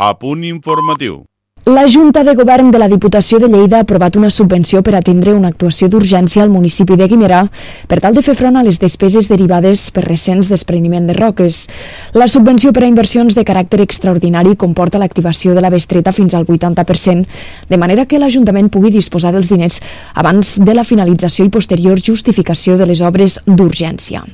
[0.00, 1.24] A punt informatiu.
[1.68, 5.36] La Junta de Govern de la Diputació de Lleida ha aprovat una subvenció per atendre
[5.36, 7.42] una actuació d'urgència al municipi de Guimerà
[7.90, 11.68] per tal de fer front a les despeses derivades per recents despreniment de roques.
[12.16, 16.46] La subvenció per a inversions de caràcter extraordinari comporta l'activació de la bestreta fins al
[16.46, 17.26] 80%,
[17.68, 19.76] de manera que l'Ajuntament pugui disposar dels diners
[20.14, 24.24] abans de la finalització i posterior justificació de les obres d'urgència.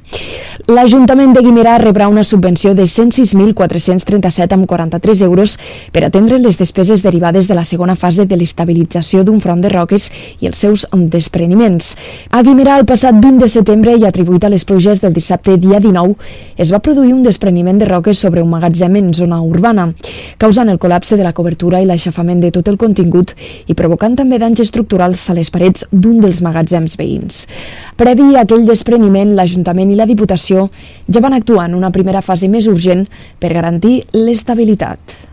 [0.71, 5.59] L'Ajuntament de Guimerà rebrà una subvenció de 106.437,43 euros
[5.91, 9.71] per atendre les despeses derivades derivades de la segona fase de l'estabilització d'un front de
[9.73, 10.11] roques
[10.41, 11.95] i els seus despreniments.
[12.31, 15.81] A Guimerà, el passat 20 de setembre i atribuït a les pluges del dissabte dia
[15.81, 16.17] 19,
[16.59, 19.95] es va produir un despreniment de roques sobre un magatzem en zona urbana,
[20.37, 23.33] causant el col·lapse de la cobertura i l'aixafament de tot el contingut
[23.67, 27.47] i provocant també danys estructurals a les parets d'un dels magatzems veïns.
[27.97, 30.69] Previ a aquell despreniment, l'Ajuntament i la Diputació
[31.09, 33.07] ja van actuar en una primera fase més urgent
[33.41, 35.24] per garantir l'estabilitat.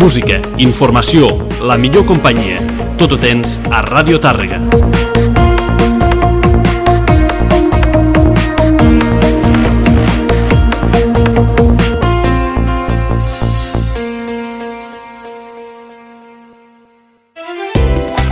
[0.00, 1.26] Música, informació,
[1.60, 2.56] la millor companyia.
[2.96, 4.56] Tot ho tens a Ràdio Tàrrega.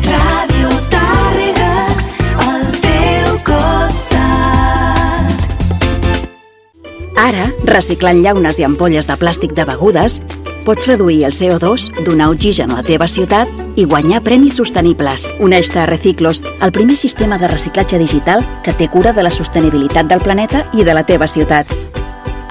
[0.09, 1.71] Ràdio Tàrrega,
[2.49, 4.25] al teu costat.
[7.29, 10.23] Ara, reciclant llaunes i ampolles de plàstic de begudes,
[10.69, 13.49] pots reduir el CO2, donar oxigen a la teva ciutat
[13.81, 15.31] i guanyar premis sostenibles.
[15.41, 20.11] Uneix-te a Reciclos, el primer sistema de reciclatge digital que té cura de la sostenibilitat
[20.13, 21.73] del planeta i de la teva ciutat.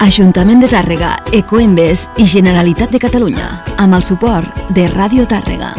[0.02, 5.70] Ajuntament de Tàrrega, Ecoembes i Generalitat de Catalunya, amb el suport de Ràdio Tàrrega.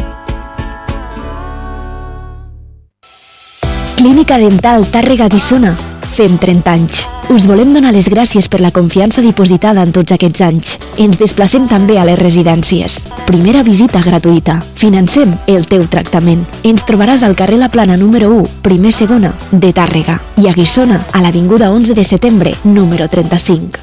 [4.00, 5.76] Clínica Dental Tàrrega Guissona.
[6.16, 7.08] Fem 30 anys.
[7.30, 10.72] Us volem donar les gràcies per la confiança dipositada en tots aquests anys.
[10.98, 12.96] Ens desplacem també a les residències.
[13.28, 14.56] Primera visita gratuïta.
[14.74, 16.42] Financem el teu tractament.
[16.66, 20.18] Ens trobaràs al carrer La Plana número 1, primer segona, de Tàrrega.
[20.42, 23.78] I a Guissona, a l'Avinguda 11 de setembre, número 35.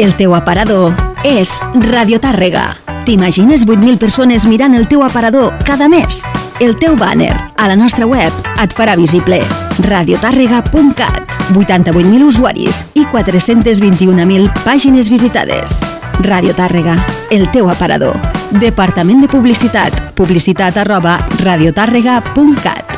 [0.00, 2.78] El teu aparador és Radio Tàrrega.
[3.04, 6.24] T'imagines 8.000 persones mirant el teu aparador cada mes?
[6.60, 9.44] El teu banner a la nostra web et farà visible.
[9.82, 15.80] radiotàrrega.cat 88.000 usuaris i 421.000 pàgines visitades.
[16.20, 16.98] Radio Tàrrega,
[17.30, 18.16] el teu aparador.
[18.60, 20.14] Departament de Publicitat.
[20.14, 22.90] Publicitat arroba radiotàrrega.cat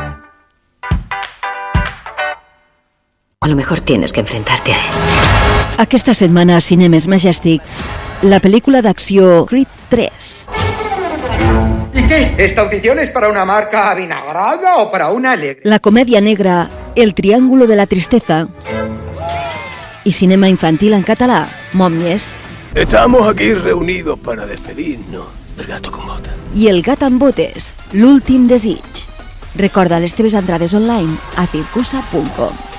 [3.43, 4.91] A lo mejor tienes que enfrentarte a él.
[5.77, 7.61] Aquesta setmana a Cinemes Majestic,
[8.21, 11.72] la pel·lícula d'acció Creed 3.
[12.03, 12.35] ¿Y qué?
[12.37, 15.61] ¿Esta audición es para una marca avinagrada o para una alegre?
[15.63, 18.47] La comedia negra El Triángulo de la Tristeza
[20.03, 22.35] y cinema infantil en català Mòmies
[22.75, 26.31] Estamos aquí reunidos para despedirnos del gato con bota.
[26.53, 28.83] i El gat amb botes, l'últim desig.
[29.55, 32.72] Recorda les teves entrades online a circusa.com.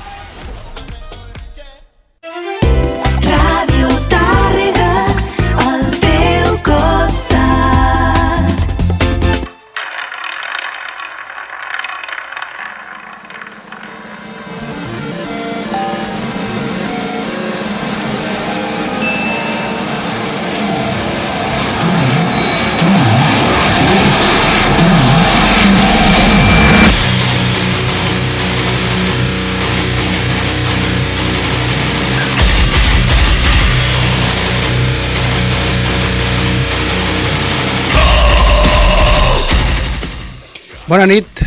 [40.84, 41.41] Bona nit.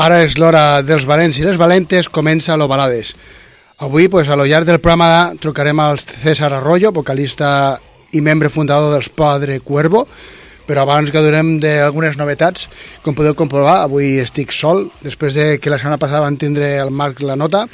[0.00, 3.10] Ara és l'hora dels valents i les valentes, comença l'Ovalades.
[3.84, 7.76] Avui, pues, a lo llarg del programa, trucarem al César Arroyo, vocalista
[8.16, 10.06] i membre fundador dels Padre Cuervo,
[10.64, 12.70] però abans que durem d'algunes novetats,
[13.04, 16.94] com podeu comprovar, avui estic sol, després de que la setmana passada van tindre el
[16.96, 17.66] Marc la nota,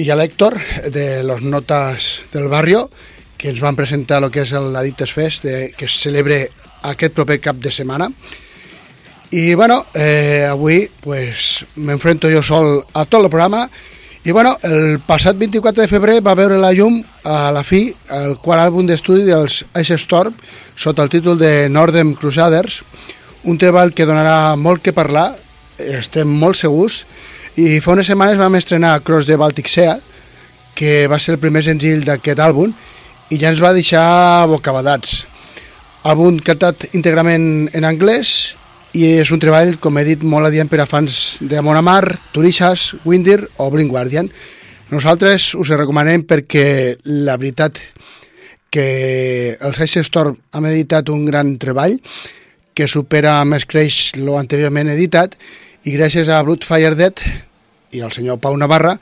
[0.00, 0.56] i a l'Héctor,
[0.96, 2.88] de los Notas del Barrio,
[3.36, 6.46] que ens van presentar el que és l'Addictes Fest, de, que es celebre
[6.88, 8.08] aquest proper cap de setmana.
[9.30, 13.68] Y bueno, eh, avui pues, m'enfrento jo sol a tot el programa.
[14.26, 18.34] I bueno, el passat 24 de febrer va veure la llum a la fi el
[18.42, 20.34] quart àlbum d'estudi dels Ice Storm
[20.74, 22.80] sota el títol de Northern Crusaders
[23.46, 25.36] un treball que donarà molt que parlar
[25.78, 27.04] estem molt segurs.
[27.56, 29.96] I fa unes setmanes vam estrenar Cross the Baltic Sea
[30.76, 32.74] que va ser el primer senzill d'aquest àlbum
[33.30, 35.22] i ja ens va deixar bocabadats.
[36.02, 38.56] Àlbum cantat íntegrament en anglès
[38.96, 42.16] i és un treball, com he dit, molt adient per a fans de Amon Amar,
[42.32, 44.30] Turixas, Windir o Blink Guardian.
[44.88, 47.82] Nosaltres us recomanem perquè la veritat
[48.72, 51.98] que el Ice Storm ha editat un gran treball
[52.76, 55.36] que supera més creix lo anteriorment editat
[55.84, 57.20] i gràcies a Bloodfire Dead
[57.96, 58.96] i al senyor Pau Navarra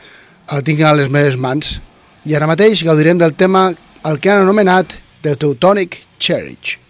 [0.54, 1.78] el tinc a les meves mans.
[2.26, 3.68] I ara mateix gaudirem del tema
[4.04, 6.83] el que han anomenat The Teutonic Cherish.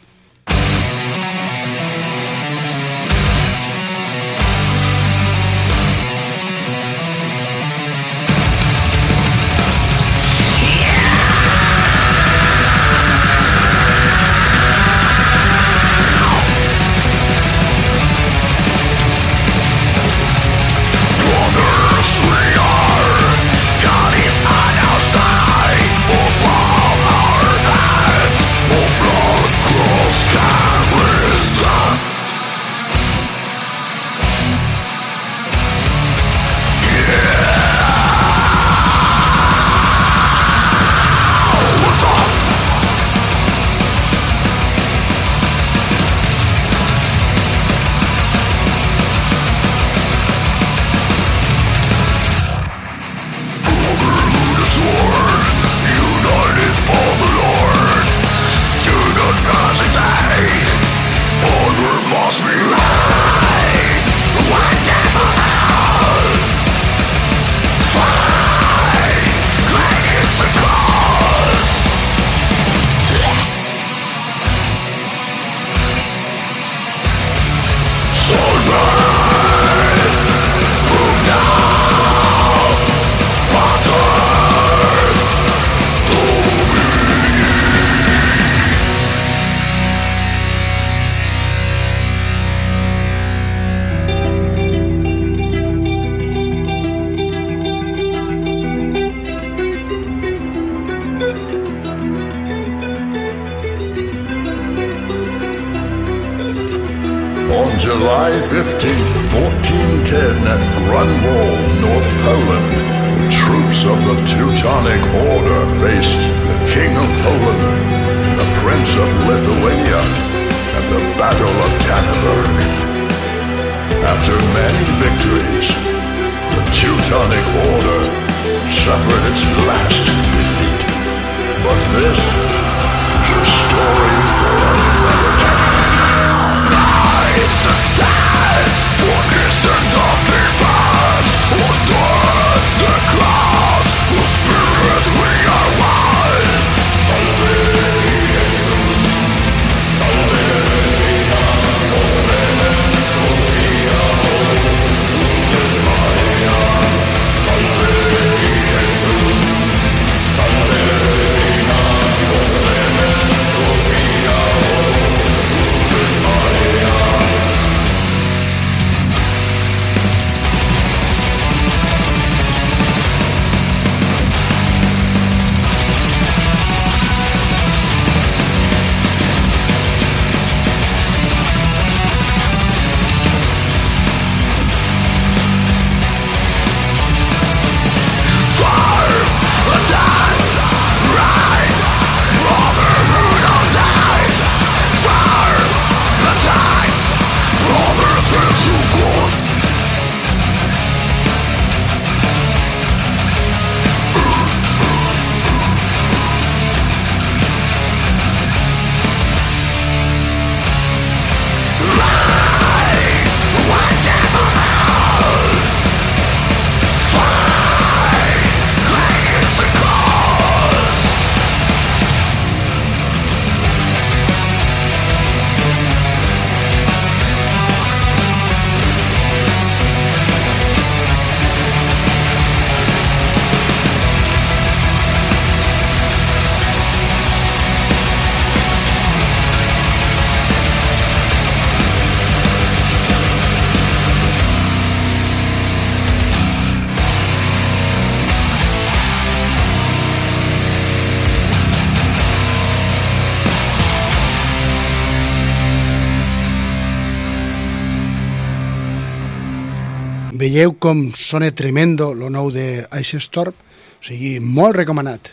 [260.55, 263.57] Veieu com sona tremendo lo nou de Ice Storm,
[263.99, 265.33] o sigui, molt recomanat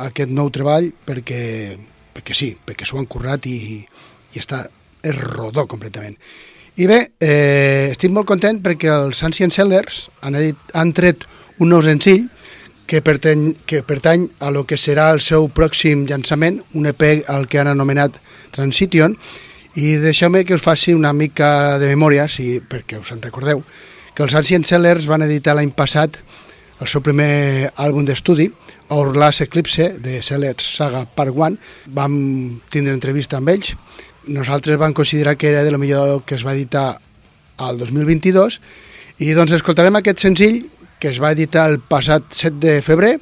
[0.00, 1.76] aquest nou treball perquè,
[2.16, 3.82] perquè sí, perquè s'ho han currat i,
[4.32, 4.62] i està
[5.04, 6.16] és rodó completament.
[6.80, 11.28] I bé, eh, estic molt content perquè els Ancient Sellers han, edit, han tret
[11.60, 12.30] un nou senzill
[12.88, 17.44] que pertany, que pertany a lo que serà el seu pròxim llançament, un EP al
[17.44, 18.22] que han anomenat
[18.56, 19.20] Transition,
[19.76, 23.66] i deixeu-me que us faci una mica de memòria, si, perquè us en recordeu,
[24.14, 26.18] que els Ancient Sellers van editar l'any passat
[26.82, 28.48] el seu primer àlbum d'estudi,
[28.90, 31.56] Our Last Eclipse, de Sellers Saga Part 1.
[31.94, 32.16] Vam
[32.74, 33.76] tindre entrevista amb ells.
[34.26, 36.98] Nosaltres vam considerar que era de lo millor que es va editar
[37.62, 38.58] al 2022
[39.22, 40.62] i doncs escoltarem aquest senzill
[40.98, 43.16] que es va editar el passat 7 de febrer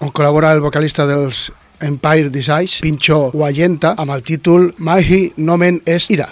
[0.00, 1.50] on col·labora el vocalista dels
[1.84, 6.30] Empire Designs, Pincho Guayenta, amb el títol Mahi Nomen es Ira.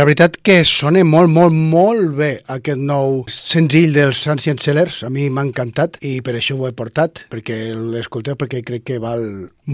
[0.00, 5.02] La veritat que sona molt, molt, molt bé aquest nou senzill dels Ancient Sellers.
[5.04, 8.96] A mi m'ha encantat i per això ho he portat, perquè l'escolteu perquè crec que
[9.02, 9.20] val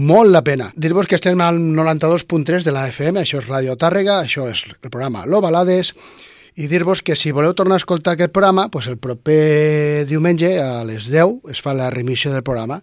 [0.09, 0.67] molt la pena.
[0.75, 4.89] Dir-vos que estem al 92.3 de la FM, això és Radio Tàrrega, això és el
[4.89, 5.93] programa Lo Balades,
[6.59, 10.83] i dir-vos que si voleu tornar a escoltar aquest programa, doncs el proper diumenge a
[10.83, 12.81] les 10 es fa la remissió del programa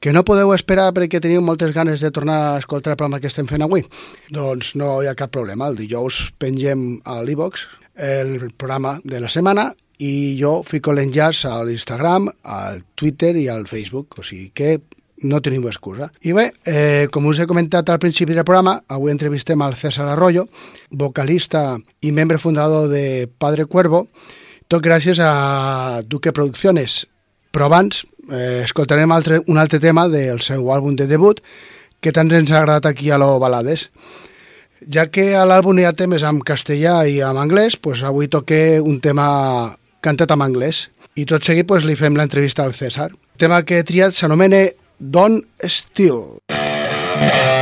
[0.00, 3.30] que no podeu esperar perquè teniu moltes ganes de tornar a escoltar el programa que
[3.30, 3.86] estem fent avui?
[4.30, 5.70] Doncs no hi ha cap problema.
[5.70, 11.56] El dijous pengem a l'e-box el programa de la setmana i jo fico l'enllaç a
[11.64, 14.18] l'Instagram, al Twitter i al Facebook.
[14.20, 14.76] O sigui que
[15.24, 16.10] no tenim excusa.
[16.20, 20.08] I bé, eh, com us he comentat al principi del programa, avui entrevistem al César
[20.12, 20.46] Arroyo,
[20.90, 24.08] vocalista i membre fundador de Padre Cuervo,
[24.68, 27.06] tot gràcies a Duque Producciones.
[27.50, 31.40] Però abans eh, escoltarem altre, un altre tema del seu àlbum de debut
[32.00, 33.88] que tant ens ha agradat aquí a lo Balades.
[34.92, 38.78] Ja que a l'àlbum hi ha temes en castellà i en anglès, pues avui toqué
[38.80, 40.86] un tema cantat en anglès.
[41.16, 43.10] I tot seguit pues, li fem l'entrevista al César.
[43.10, 44.66] El tema que he triat s'anomena
[45.00, 46.38] Don't Steal.
[46.52, 47.55] I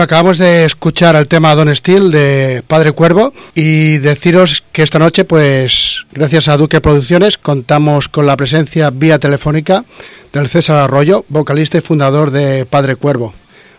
[0.00, 4.98] Bueno, acabamos de escuchar el tema Don Steel de Padre Cuervo y deciros que esta
[4.98, 9.84] noche, pues gracias a Duque Producciones, contamos con la presencia vía telefónica
[10.32, 13.34] del César Arroyo, vocalista y fundador de Padre Cuervo.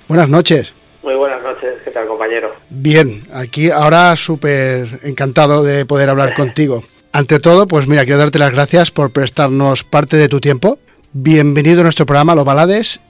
[0.08, 0.76] Buenas noches.
[1.02, 2.54] Muy buenas noches, ¿qué tal compañero?
[2.70, 6.84] Bien, aquí ahora súper encantado de poder hablar contigo.
[7.14, 10.78] Ante todo, pues mira, quiero darte las gracias por prestarnos parte de tu tiempo.
[11.14, 13.02] Bienvenido a nuestro programa Los Balades.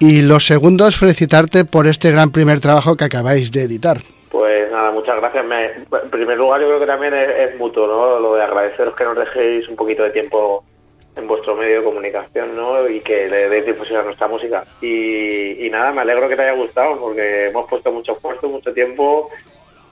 [0.00, 4.00] Y lo segundo es felicitarte por este gran primer trabajo que acabáis de editar.
[4.30, 5.44] Pues nada, muchas gracias.
[5.44, 8.18] Me- en primer lugar, yo creo que también es, es mutuo, ¿no?
[8.18, 10.64] Lo de agradeceros que nos dejéis un poquito de tiempo
[11.16, 12.88] en vuestro medio de comunicación, ¿no?
[12.88, 14.64] Y que le deis difusión a nuestra música.
[14.80, 18.72] Y, y nada, me alegro que te haya gustado, porque hemos puesto mucho esfuerzo, mucho
[18.72, 19.28] tiempo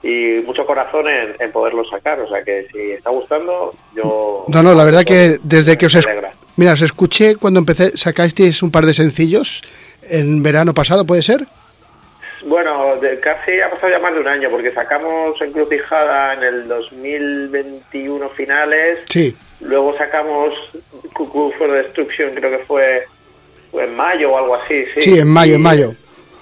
[0.01, 2.19] y mucho corazón en, en poderlo sacar.
[2.21, 4.45] O sea que si está gustando, yo...
[4.47, 5.95] No, no, la verdad que desde que os...
[5.95, 6.07] es-.
[6.55, 9.61] Mira, os escuché cuando empecé, sacasteis un par de sencillos
[10.09, 11.45] en verano pasado, ¿puede ser?
[12.45, 16.67] Bueno, de- casi ha pasado ya más de un año, porque sacamos Encrucijada en el
[16.67, 19.35] 2021 finales, Sí.
[19.59, 20.53] luego sacamos
[21.13, 23.03] Cuckoo for Destruction, creo que fue,
[23.71, 25.01] fue en mayo o algo así, sí.
[25.01, 25.95] Sí, en mayo, Y- en mayo.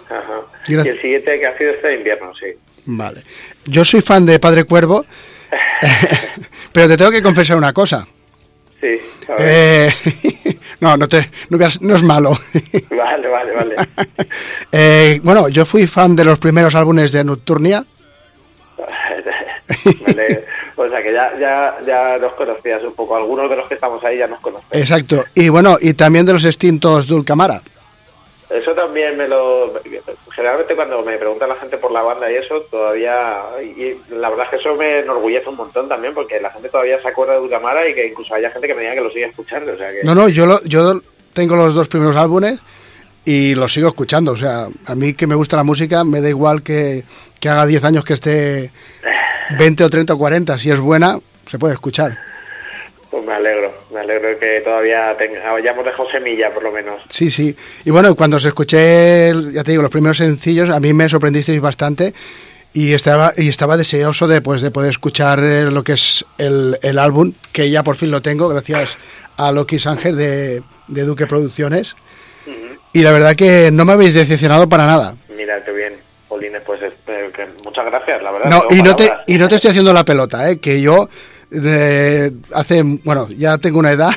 [0.10, 0.42] Ajá.
[0.68, 0.86] Gracias.
[0.86, 2.48] Y el siguiente que ha sido este invierno, sí.
[2.90, 3.22] Vale.
[3.66, 5.04] yo soy fan de Padre Cuervo,
[6.72, 8.08] pero te tengo que confesar una cosa.
[8.80, 9.00] Sí.
[9.40, 9.90] Eh,
[10.80, 12.38] no, no, te, no, es malo.
[12.90, 13.76] Vale, vale, vale.
[14.72, 17.86] Eh, bueno, yo fui fan de los primeros álbumes de Nocturnia.
[20.06, 23.16] Vale, O sea que ya, ya, ya nos conocías un poco.
[23.16, 24.68] Algunos de los que estamos ahí ya nos conocen.
[24.72, 25.26] Exacto.
[25.34, 27.62] Y bueno, y también de los extintos Dulcamara.
[28.50, 29.74] Eso también me lo...
[30.34, 33.42] Generalmente cuando me pregunta la gente por la banda y eso, todavía...
[33.62, 37.02] Y la verdad es que eso me enorgullece un montón también, porque la gente todavía
[37.02, 39.26] se acuerda de Dulcamara y que incluso haya gente que me diga que lo sigue
[39.26, 39.74] escuchando.
[39.74, 40.04] O sea que...
[40.04, 41.02] No, no, yo, lo- yo
[41.34, 42.60] tengo los dos primeros álbumes
[43.26, 44.32] y los sigo escuchando.
[44.32, 47.04] O sea, a mí que me gusta la música, me da igual que,
[47.42, 48.72] que haga 10 años que esté
[49.60, 50.58] 20 o 30 o 40.
[50.58, 52.18] Si es buena, se puede escuchar.
[53.18, 57.02] Pues me alegro, me alegro que todavía tenga, hayamos dejado semilla, por lo menos.
[57.10, 57.56] Sí, sí.
[57.84, 61.60] Y bueno, cuando os escuché, ya te digo, los primeros sencillos, a mí me sorprendisteis
[61.60, 62.14] bastante
[62.74, 66.78] y estaba y estaba deseoso de, pues, de poder escuchar eh, lo que es el,
[66.84, 69.00] el álbum, que ya por fin lo tengo, gracias
[69.36, 71.96] a Loki Sánchez de, de Duque Producciones.
[72.94, 75.16] Y la verdad que no me habéis decepcionado para nada.
[75.36, 75.96] Mira, qué bien,
[76.28, 78.50] Polines, pues eh, que muchas gracias, la verdad.
[78.52, 80.60] No, y no, te, y no te estoy haciendo la pelota, ¿eh?
[80.60, 81.10] que yo
[82.54, 84.12] hace, bueno, ya tengo una edad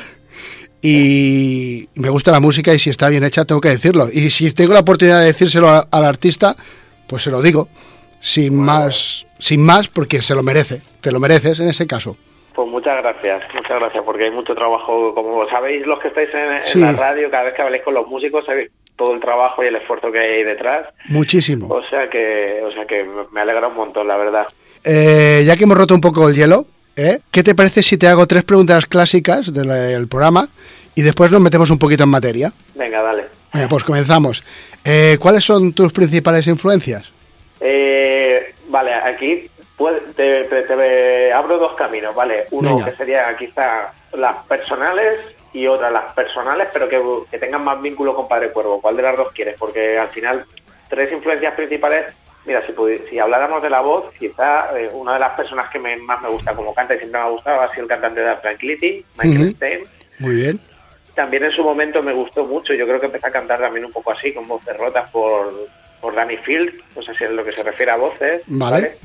[0.81, 4.09] y me gusta la música y si está bien hecha tengo que decirlo.
[4.11, 6.55] Y si tengo la oportunidad de decírselo a- al artista,
[7.07, 7.67] pues se lo digo,
[8.19, 12.17] sin más, sin más, porque se lo merece, te lo mereces en ese caso.
[12.55, 16.51] Pues muchas gracias, muchas gracias, porque hay mucho trabajo, como sabéis los que estáis en,
[16.57, 16.79] en Sí.
[16.79, 19.75] la radio, cada vez que habléis con los músicos, sabéis todo el trabajo y el
[19.77, 20.87] esfuerzo que hay detrás.
[21.09, 21.67] Muchísimo.
[21.69, 24.47] O sea que, o sea que me alegra un montón, la verdad.
[24.83, 27.19] Eh, ya que hemos roto un poco el hielo, ¿eh?
[27.31, 30.49] ¿qué te parece si te hago tres preguntas clásicas del del programa
[30.95, 32.51] y después nos metemos un poquito en materia?
[32.75, 33.25] Venga, dale.
[33.53, 34.43] Venga, pues comenzamos.
[34.83, 37.11] Eh, ¿Cuáles son tus principales influencias?
[37.59, 39.49] Eh, vale, aquí
[40.15, 42.45] te, te- te abro dos caminos, ¿vale?
[42.51, 42.89] Uno Venga.
[42.91, 45.19] que sería quizá las personales
[45.53, 48.81] y otra las personales, pero que, que tengan más vínculo con Padre Cuervo.
[48.81, 49.55] ¿Cuál de las dos quieres?
[49.59, 50.45] Porque al final,
[50.89, 52.05] tres influencias principales.
[52.43, 52.73] Mira, si,
[53.09, 56.29] si habláramos de la voz, quizá eh, una de las personas que me- más me
[56.29, 59.41] gusta como canta y siempre me ha gustado ha sido el cantante de Tranquility, Michael
[59.41, 59.51] Ujú.
[59.55, 59.89] Stein.
[60.19, 60.59] Muy bien.
[61.13, 63.91] También en su momento me gustó mucho, yo creo que empecé a cantar también un
[63.91, 65.67] poco así, con voces rotas por,
[65.99, 68.41] por Danny Field, no sé si es lo que se refiere a voces.
[68.47, 68.97] Vale.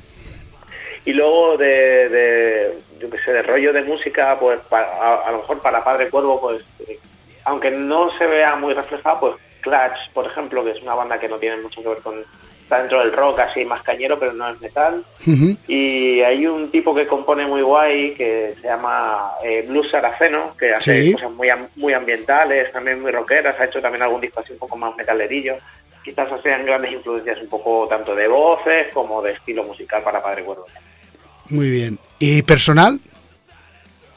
[1.05, 5.33] Y luego de, de, yo qué sé, de rollo de música, pues pa- a, a
[5.33, 6.99] lo mejor para Padre Cuervo, pues eh,
[7.45, 11.29] aunque no se vea muy reflejado, pues Clutch, por ejemplo, que es una banda que
[11.29, 12.25] no tiene mucho que ver con,
[12.67, 15.05] está dentro del rock así más cañero, pero no es metal.
[15.69, 20.73] Y hay un tipo que compone muy guay que se llama eh, Blues Saraceno, que
[20.75, 21.13] hace Sí.
[21.13, 24.77] cosas muy, muy ambientales, también muy rockeras, ha hecho también algún disco así un poco
[24.77, 25.55] más metalerillo.
[26.05, 30.43] Quizás sean grandes influencias un poco tanto de voces como de estilo musical para Padre
[30.43, 30.67] Cuervo.
[31.51, 31.99] Muy bien.
[32.19, 32.99] ¿Y personal?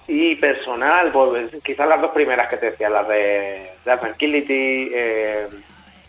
[0.07, 5.47] Y personal, pues quizás las dos primeras que te decía, las de Dark Tranquility, eh,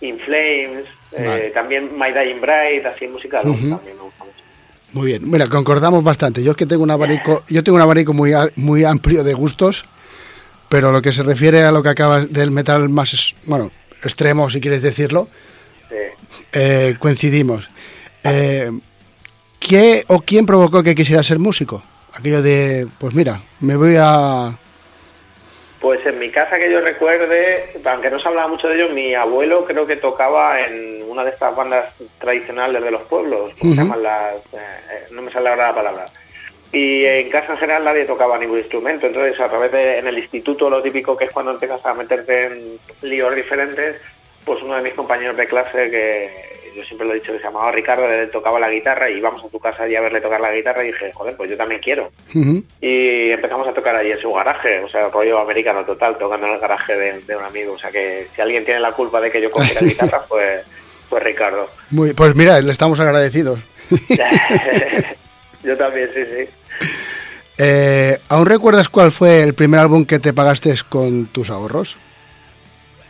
[0.00, 3.06] In Flames, eh, también My Dying Bride, así
[3.70, 4.36] también me gusta mucho.
[4.92, 5.30] Muy bien.
[5.30, 6.42] Mira, concordamos bastante.
[6.42, 9.84] Yo es que tengo un abanico, yo tengo un abanico muy, muy amplio de gustos,
[10.68, 13.70] pero lo que se refiere a lo que acabas del metal más, bueno,
[14.02, 15.28] extremo, si quieres decirlo,
[15.88, 15.96] Sí.
[16.52, 17.68] eh, coincidimos.
[18.24, 18.70] Eh,
[19.58, 21.82] ¿Qué o quién provocó que quisiera ser músico?
[22.14, 24.56] Aquello de, pues mira, me voy a...
[25.80, 29.14] Pues en mi casa que yo recuerde, aunque no se hablaba mucho de ello, mi
[29.14, 33.80] abuelo creo que tocaba en una de estas bandas tradicionales de los pueblos, ¿cómo se
[33.80, 33.88] Ujú.
[33.88, 34.36] llaman las?
[34.36, 34.40] eh,
[34.92, 36.04] eh, no me sale ahora la palabra.
[36.72, 40.18] Y en casa en general nadie tocaba ningún instrumento, entonces a través de, en el
[40.18, 43.96] instituto lo típico que es cuando empiezas a meterte en líos diferentes,
[44.44, 47.44] pues uno de mis compañeros de clase que yo siempre lo he dicho que se
[47.44, 50.40] llamaba Ricardo, él tocaba la guitarra y íbamos a tu casa y a verle tocar
[50.40, 52.10] la guitarra y dije, joder, pues yo también quiero
[52.80, 56.54] y empezamos a tocar allí en su garaje, o sea, rollo americano total, tocando en
[56.54, 57.74] el garaje de, de un amigo.
[57.74, 60.62] O sea, que si alguien tiene la culpa de que yo cogiera guitarra, pues,
[61.08, 61.68] pues Ricardo.
[61.90, 63.58] Muy, pues mira, le estamos agradecidos.
[65.64, 66.86] yo también, sí, sí.
[67.58, 71.96] Eh, ¿Aún recuerdas cuál fue el primer álbum que te pagaste con tus ahorros?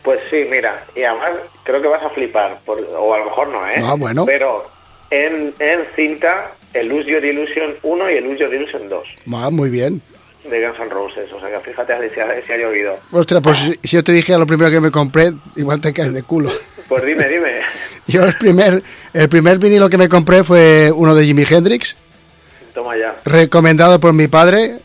[0.02, 1.32] Pues sí, mira, y además
[1.62, 3.82] creo que vas a flipar, por- o a lo mejor no, ¿eh?
[3.84, 4.24] Ah, bueno.
[4.24, 4.70] Pero
[5.10, 9.50] en, en cinta, el Lose Your Illusion 1 y el Lose Your Illusion 2 Ah,
[9.50, 10.00] muy bien.
[10.48, 11.30] de Guns N' Roses.
[11.32, 12.96] O sea, que fíjate si ha, si ha llovido.
[13.12, 16.14] Ostras, pues si, si yo te dije lo primero que me compré, igual te caes
[16.14, 16.50] de culo.
[16.88, 17.60] Pues dime, dime.
[18.06, 18.82] Yo el primer,
[19.12, 21.94] el primer vinilo que me compré fue uno de Jimi Hendrix,
[22.74, 23.14] Toma ya.
[23.24, 24.78] recomendado por mi padre,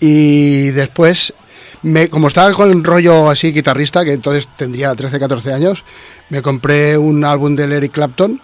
[0.00, 1.34] y después,
[1.82, 5.84] me, como estaba con el rollo así guitarrista, que entonces tendría 13, 14 años,
[6.28, 8.40] me compré un álbum de Eric Clapton,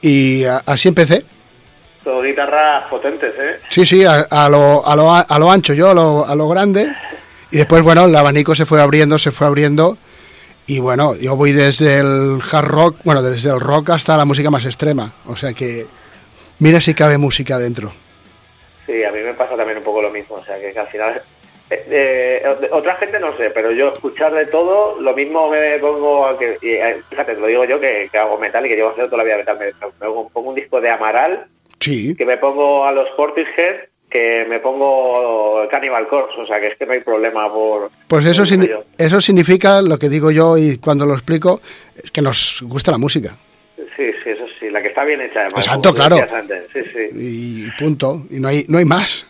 [0.00, 1.24] y a- así empecé.
[2.02, 3.56] Todo guitarras potentes, ¿eh?
[3.70, 6.48] Sí, sí, a, a lo, a, lo, a lo ancho, yo a lo, a lo
[6.48, 6.92] grande.
[7.50, 9.96] Y después, bueno, el abanico se fue abriendo, se fue abriendo.
[10.66, 14.50] Y bueno, yo voy desde el hard rock, bueno, desde el rock hasta la música
[14.50, 15.12] más extrema.
[15.26, 15.86] O sea que,
[16.58, 17.92] mira si cabe música dentro.
[18.86, 20.86] Sí, a mí me pasa también un poco lo mismo, o sea, que, que al
[20.88, 21.22] final...
[21.88, 26.26] eh, eh, otra gente no sé, pero yo escuchar de todo, lo mismo me pongo,
[26.26, 28.90] a que, eh, fíjate, te lo digo yo que, que hago metal y que llevo
[28.90, 29.72] haciendo toda la vida metal, me, me
[30.32, 31.46] pongo, un disco de Amaral,
[31.80, 32.14] Sí.
[32.16, 36.76] que me pongo a los Portishead, que me pongo Cannibal Corpse, o sea, que es
[36.78, 37.90] que no hay problema por...
[38.06, 38.44] Pues eso,
[38.96, 41.60] eso significa, lo que digo yo y cuando lo explico,
[42.02, 43.36] es que nos gusta la música.
[43.96, 45.66] Sí, sí, eso sí, la que está bien hecha además.
[45.66, 46.16] Exacto, claro.
[46.72, 48.22] Sí, sí, Y punto.
[48.30, 49.26] Y no hay, no hay más.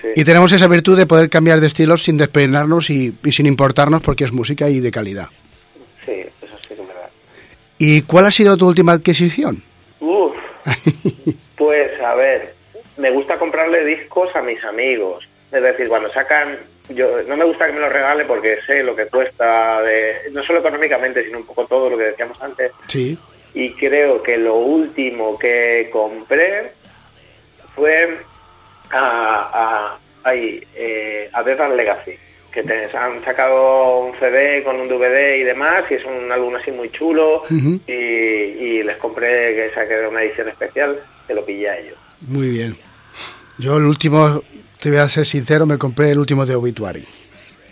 [0.00, 0.08] Sí.
[0.16, 4.02] Y tenemos esa virtud de poder cambiar de estilos sin despeinarnos y, y sin importarnos
[4.02, 5.28] porque es música y de calidad.
[6.04, 7.10] Sí, eso sí que es verdad.
[7.78, 9.62] ¿Y cuál ha sido tu última adquisición?
[10.00, 10.36] Uf,
[11.56, 12.54] pues a ver,
[12.96, 15.28] me gusta comprarle discos a mis amigos.
[15.50, 18.96] Es decir, cuando sacan, yo no me gusta que me lo regalen porque sé lo
[18.96, 22.72] que cuesta, de, no solo económicamente, sino un poco todo lo que decíamos antes.
[22.88, 23.18] Sí.
[23.54, 26.72] Y creo que lo último que compré
[27.74, 28.18] fue
[28.92, 32.12] a, a, eh, a Death and Legacy,
[32.52, 36.54] que te- han sacado un CD con un DVD y demás, y es un álbum
[36.56, 41.70] así muy chulo, y, y les compré que saqué una edición especial, que lo pillé
[41.70, 41.96] a ellos.
[42.28, 42.76] Muy bien.
[43.58, 44.42] Yo el último,
[44.80, 47.06] te voy a ser sincero, me compré el último de Obituary.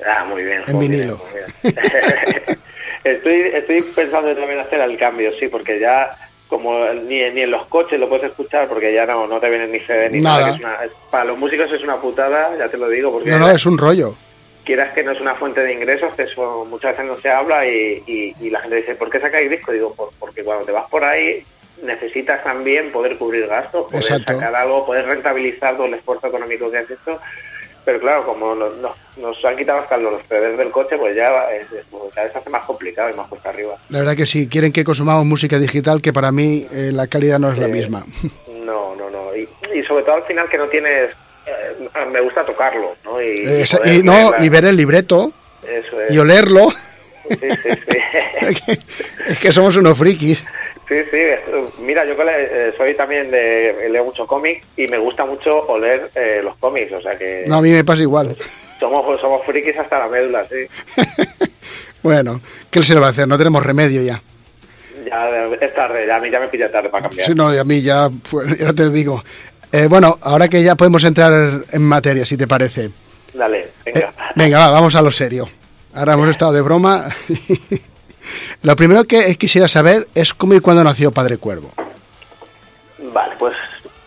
[0.06, 0.62] Ah, muy bien.
[0.66, 1.22] En vinilo.
[3.04, 6.10] estoy, estoy pensando también hacer el cambio, sí, porque ya
[6.50, 9.72] como ni, ni en los coches lo puedes escuchar porque ya no, no te vienen
[9.72, 10.50] ni CD ni nada.
[10.50, 10.78] Es una-
[11.10, 13.78] para los músicos es una putada, ya te lo digo, porque No, no, es un
[13.78, 14.14] rollo.
[14.64, 17.64] quieras que no es una fuente de ingresos, que eso muchas veces no se habla
[17.66, 19.72] y, y- y la gente dice, ¿por qué sacáis disco?
[19.72, 21.42] Digo, "Por- porque cuando te vas por ahí
[21.82, 24.34] necesitas también poder cubrir gastos, poder Exacto.
[24.34, 27.18] sacar algo, poder rentabilizar todo el esfuerzo económico que has hecho.
[27.84, 31.50] Pero claro, como nos, nos- nos han quitado hasta los CDs del coche, pues ya
[31.50, 33.76] es- es- cada vez se hace más complicado y más cuesta arriba.
[33.88, 37.38] La verdad que sí, quieren que consumamos música digital que para mí eh, la calidad
[37.38, 37.72] no es la Sí.
[37.72, 38.04] misma.
[38.64, 39.34] No, no, no.
[39.34, 41.10] Y, y sobre todo al final que no tienes...
[41.46, 43.20] eh, me gusta tocarlo, ¿no?
[43.22, 46.12] Y, Esa- y, no, y ver el libreto Eso es.
[46.12, 46.68] y olerlo.
[47.28, 48.78] Sí, sí, sí.
[49.28, 50.44] es que somos unos frikis.
[50.90, 51.18] Sí, sí,
[51.82, 56.40] mira, yo eh, soy también de, leo mucho cómic y me gusta mucho oler eh,
[56.42, 58.36] los cómics, o sea que No, a mí me pasa igual.
[58.80, 60.66] somos somos frikis hasta la médula, sí.
[62.02, 62.40] Bueno,
[62.72, 63.28] ¿qué se le va a hacer?
[63.28, 64.20] No tenemos remedio ya.
[65.06, 67.24] Ya es tarde, ya a mí ya me pilla tarde para cambiar.
[67.28, 69.22] Sí, no, y a mí ya, fue- ya te digo.
[69.70, 72.90] Eh, bueno, ahora que ya podemos entrar en materia, si te parece.
[73.32, 74.12] Dale, venga.
[74.34, 75.48] Venga, va, vamos a lo serio.
[75.94, 77.06] Ahora hemos estado de broma.
[78.62, 81.70] lo primero que quisiera saber es cómo y cuándo nació Padre Cuervo.
[83.12, 83.54] Vale, pues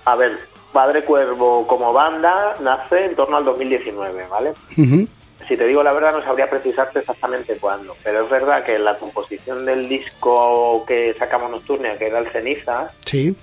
[0.05, 0.38] a ver,
[0.71, 4.53] Padre Cuervo como banda nace en torno al 2019, ¿vale?
[4.77, 5.07] Ujú.
[5.47, 8.97] Si te digo la verdad, no sabría precisarte exactamente cuándo, pero es verdad que la
[8.97, 13.36] composición del disco que sacamos Nocturnia, que era el Ceniza, Sí,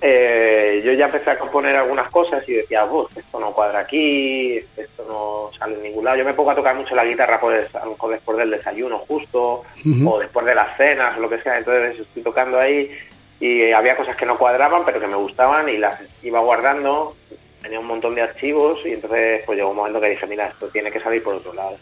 [0.00, 4.58] eh, yo ya empecé a componer algunas cosas y decía, "Buf, esto no cuadra aquí,
[4.76, 6.16] esto no sale en ningún lado.
[6.16, 8.98] Yo me pongo a tocar mucho la guitarra pues, a lo mejor después del desayuno
[8.98, 9.64] justo,
[10.06, 11.58] o después de las cenas, o lo que sea.
[11.58, 12.96] Entonces estoy tocando ahí
[13.40, 17.16] y había cosas que no cuadraban, pero que me gustaban y las iba guardando.
[17.62, 20.68] Tenía un montón de archivos y entonces pues llegó un momento que dije, mira, esto
[20.68, 21.76] tiene que salir por otro lado.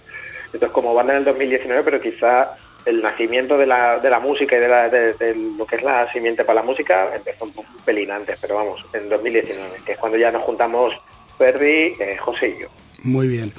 [0.47, 4.57] Entonces como banda en el 2019, pero quizá el nacimiento de la, de la música
[4.57, 7.53] y de, la- de- de lo que es la simiente para la música empezó un,
[7.85, 10.95] pelín antes, pero vamos, en 2019, que es cuando ya nos juntamos
[11.37, 12.69] Ferdi, eh, José y yo.
[13.03, 13.53] muy bien.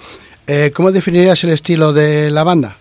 [0.48, 2.78] Eh, ¿Cómo definirías el estilo de la banda?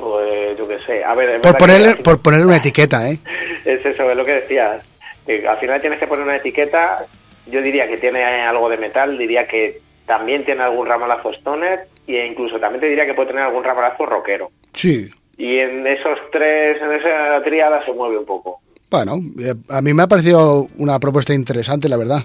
[0.00, 1.40] Pues yo qué sé, a ver...
[1.40, 3.18] Por ponerle, que- por ponerle una etiqueta, ¿eh?
[3.64, 4.82] Es eso, es lo que decías.
[5.26, 7.04] que al final tienes que poner una etiqueta.
[7.46, 12.26] Yo diría que tiene algo de metal, diría que también tiene algún ramalazo stoner e
[12.26, 14.50] incluso también te diría que puede tener algún ramalazo rockero.
[14.72, 15.10] Sí.
[15.36, 18.60] Y en esos tres, en esa triada se mueve un poco.
[18.90, 22.24] Bueno, eh, a mí me ha parecido una propuesta interesante, la verdad.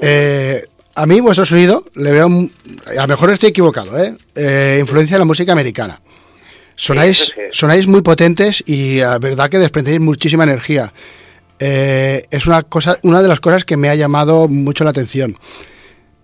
[0.00, 2.52] Eh, a mí vuestro sonido le veo, un-
[2.86, 4.14] a lo mejor estoy equivocado, ¿eh?
[4.34, 6.00] Eh, influencia de la música americana.
[6.74, 7.58] Sonáis, Sí, eso sí.
[7.58, 10.92] sonáis muy potentes y la verdad que desprendéis muchísima energía.
[11.58, 15.36] Eh, es una cosa, una de las cosas que me ha llamado mucho la atención.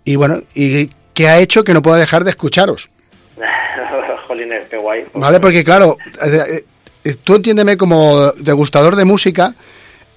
[0.05, 2.91] Y bueno, y que ha hecho que no pueda dejar de escucharos.
[4.27, 5.05] Jolines, qué guay.
[5.15, 5.41] ¿Vale?
[5.41, 6.65] Porque claro, eh,
[7.05, 9.55] eh, tú entiéndeme como degustador de música,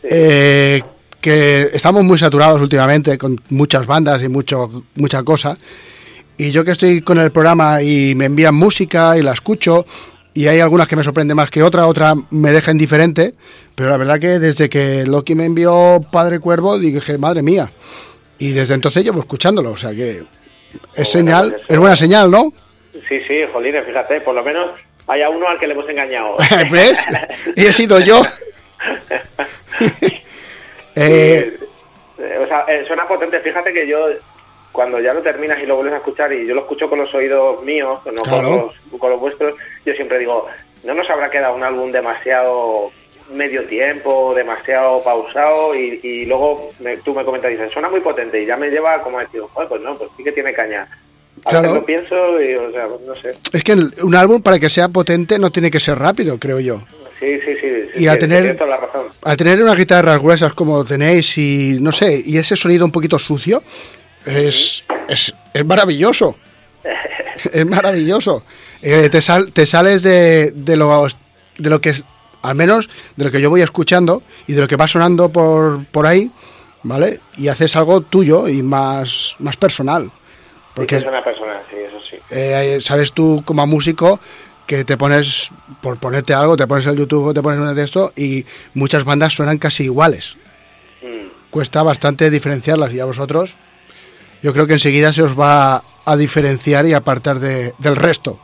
[0.03, 0.81] eh,
[1.21, 5.57] que estamos muy saturados últimamente con muchas bandas y mucho, mucha cosa.
[6.37, 9.85] Y yo que estoy con el programa y me envían música y la escucho,
[10.33, 13.33] y hay algunas que me sorprenden más que otras, otras me dejan indiferente,
[13.73, 17.71] pero la verdad que desde que Loki me envió Padre Cuervo dije, madre mía,
[18.37, 20.23] y desde entonces llevo escuchándolo, o sea que
[20.95, 22.51] es señal, es buena señal, ¿no?
[23.07, 24.71] Sí, sí, jolines, fíjate, por lo menos
[25.07, 26.35] hay a uno al que le hemos engañado.
[26.71, 27.05] ¿Ves?
[27.55, 28.21] Y he sido yo.
[30.95, 31.57] Eh,
[32.19, 33.39] Eh, O sea, eh, suena potente.
[33.39, 34.07] Fíjate que yo,
[34.71, 37.13] cuando ya lo terminas y lo vuelves a escuchar, y yo lo escucho con los
[37.13, 38.47] oídos míos, no Claro.
[38.49, 38.57] con,
[38.91, 39.53] los, con los vuestros,
[39.85, 40.47] yo siempre digo,
[40.83, 42.91] no nos habrá quedado un álbum demasiado
[43.33, 47.99] medio tiempo, demasiado pausado, y, y luego me- tú me comentas y dices, suena muy
[48.01, 50.53] potente, y ya me lleva como a decir, joder, pues no, pues sí que tiene
[50.53, 50.87] caña.
[51.45, 51.61] A Claro.
[51.67, 53.35] veces lo pienso y, o sea, no sé.
[53.53, 56.59] es que el- un álbum para que sea potente no tiene que ser rápido, creo
[56.59, 56.81] yo.
[57.19, 57.69] Sí, sí, sí.
[57.93, 59.07] sí, Y a sí, tener- la razón.
[59.23, 63.17] Al tener unas guitarras gruesas como tenéis y no sé, y ese sonido un poquito
[63.19, 63.61] sucio,
[64.25, 66.37] es, es, es maravilloso.
[67.53, 68.43] es maravilloso.
[68.81, 71.07] Eh, te, sal- te sales de, de, lo,
[71.57, 72.03] de lo que, es-
[72.47, 75.85] al menos de lo que yo voy escuchando y de lo que va sonando por,
[75.87, 76.31] por ahí,
[76.83, 77.19] ¿vale?
[77.37, 80.03] Y haces algo tuyo y más, más personal.
[80.73, 82.17] Porque Porque es una persona, sí, eso sí.
[82.31, 84.19] eh, sabes tú como músico
[84.65, 88.11] que te pones, por ponerte algo, te pones el YouTube te pones un de esto
[88.15, 90.35] y muchas bandas suenan casi iguales.
[91.01, 91.27] Mm.
[91.49, 93.55] Cuesta bastante diferenciarlas y a vosotros
[94.43, 98.39] yo creo que enseguida se os va a diferenciar y apartar de- del resto.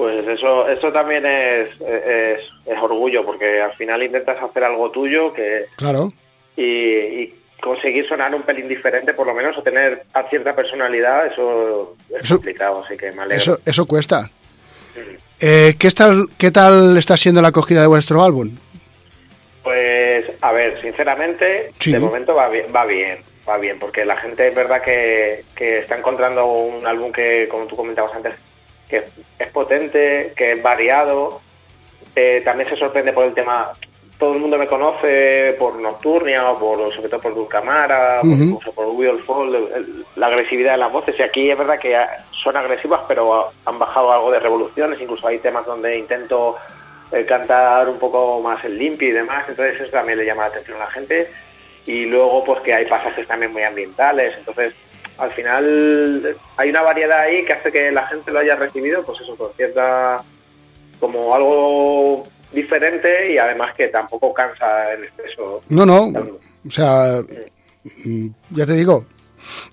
[0.00, 5.30] Pues eso, eso también es, es, es orgullo, porque al final intentas hacer algo tuyo
[5.34, 6.10] que Claro.
[6.56, 11.26] y, y conseguir sonar un pelín diferente, por lo menos, o tener a cierta personalidad,
[11.26, 13.36] eso es Eso- complicado, así que me alegro.
[13.36, 14.30] Eso, eso cuesta.
[15.38, 18.56] Eh, ¿qué, tal, ¿Qué tal está siendo la acogida de vuestro álbum?
[19.62, 21.92] Pues, a ver, sinceramente, Sí.
[21.92, 25.80] de momento va bien, va bien, va bien, porque la gente es verdad que, que
[25.80, 28.34] está encontrando un álbum que, como tú comentabas antes,
[28.90, 29.04] que
[29.38, 31.40] es potente, que es variado.
[32.16, 33.70] Eh, también se sorprende por el tema,
[34.18, 38.42] todo el mundo me conoce por Nocturnia o por, sobre todo por Dulcamara, por- Ujú.
[38.42, 41.14] incluso por Will Fall, el- el- la agresividad de las voces.
[41.18, 41.96] Y aquí es verdad que
[42.42, 45.00] son agresivas, pero han bajado algo de revoluciones.
[45.00, 46.56] Incluso hay temas donde intento
[47.12, 49.44] eh, cantar un poco más el limpio y demás.
[49.48, 51.28] Entonces eso también le llama la atención a la gente.
[51.86, 54.34] Y luego pues que hay pasajes también muy ambientales.
[54.38, 54.74] Entonces
[55.20, 59.20] al final hay una variedad ahí que hace que la gente lo haya recibido, pues
[59.20, 60.22] eso, con cierta
[60.98, 65.60] como algo diferente y además que tampoco cansa en exceso.
[65.68, 66.12] No, no.
[66.66, 67.22] O sea,
[68.04, 69.06] mm, ya te digo,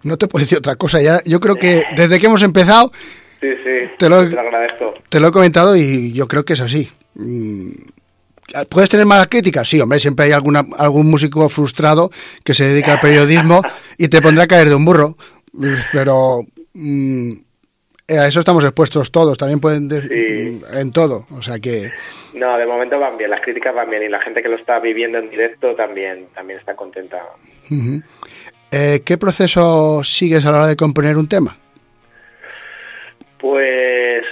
[0.04, 1.02] no te puedo decir otra cosa.
[1.02, 2.92] Ya, yo creo que desde que hemos empezado
[3.40, 4.96] Sí, sí, Te lo- lo agradezco.
[5.10, 6.92] Te lo he comentado y yo creo que es así.
[7.14, 7.70] Mm,
[8.70, 9.68] ¿Puedes tener malas críticas?
[9.70, 12.10] Sí, hombre, siempre hay alguna, algún músico frustrado
[12.44, 13.62] que se dedica al periodismo
[13.98, 15.18] y te pondrá a caer de un burro.
[15.92, 16.42] Pero
[16.74, 17.32] mm,
[18.08, 21.26] eh, a eso estamos expuestos todos, también pueden decir en todo.
[21.32, 21.92] O sea que,
[22.34, 24.80] No, de momento van bien, las críticas van bien y la gente que lo está
[24.80, 27.22] viviendo en directo también, también está contenta.
[28.72, 31.58] Eh, ¿qué proceso sigues a la hora de componer un tema?
[33.40, 34.24] Pues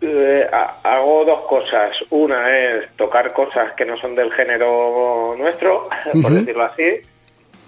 [0.00, 1.92] eh, ha- hago dos cosas.
[2.10, 5.84] Una es tocar cosas que no son del género nuestro,
[6.22, 6.96] por decirlo así.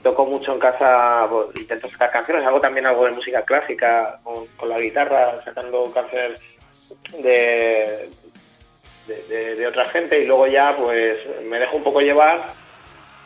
[0.02, 4.68] Toco mucho en casa, pues, intento sacar canciones, hago también algo de música clásica con,
[4.68, 6.58] la guitarra, sacando canciones
[7.22, 8.08] de,
[9.06, 12.40] de, otra gente y luego ya pues me dejo un poco llevar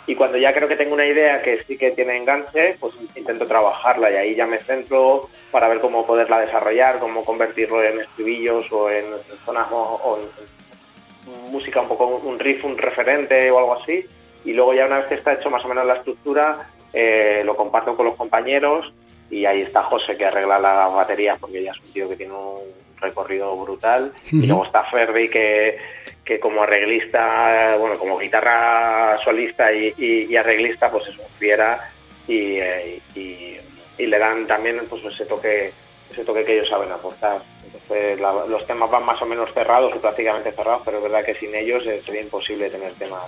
[0.07, 3.47] y cuando ya creo que tengo una idea que sí que tiene enganche, pues intento
[3.47, 8.71] trabajarla y ahí ya me centro para ver cómo poderla desarrollar, cómo convertirlo en estribillos
[8.71, 9.07] o en
[9.45, 14.07] zonas o en música un poco un riff, un referente o algo así.
[14.47, 17.57] Y luego ya una vez que está hecho más o menos la estructura, eh, lo
[17.57, 18.93] comparto con los compañeros
[19.29, 22.33] y ahí está José que arregla las baterías porque ya es un tío que tiene
[22.33, 22.61] un
[23.01, 24.13] recorrido brutal.
[24.31, 25.79] Y luego está Ferdi que,
[26.25, 31.81] que como arreglista, bueno, como guitarra solista y, y- y arreglista, pues es un fiera
[32.29, 33.59] y, eh, y-
[33.99, 35.73] le dan también pues ese toque
[36.13, 37.41] ese toque que ellos saben aportar.
[37.65, 41.25] Entonces la- los temas van más o menos cerrados o prácticamente cerrados, pero es verdad
[41.25, 43.25] que sin ellos sería imposible tener temas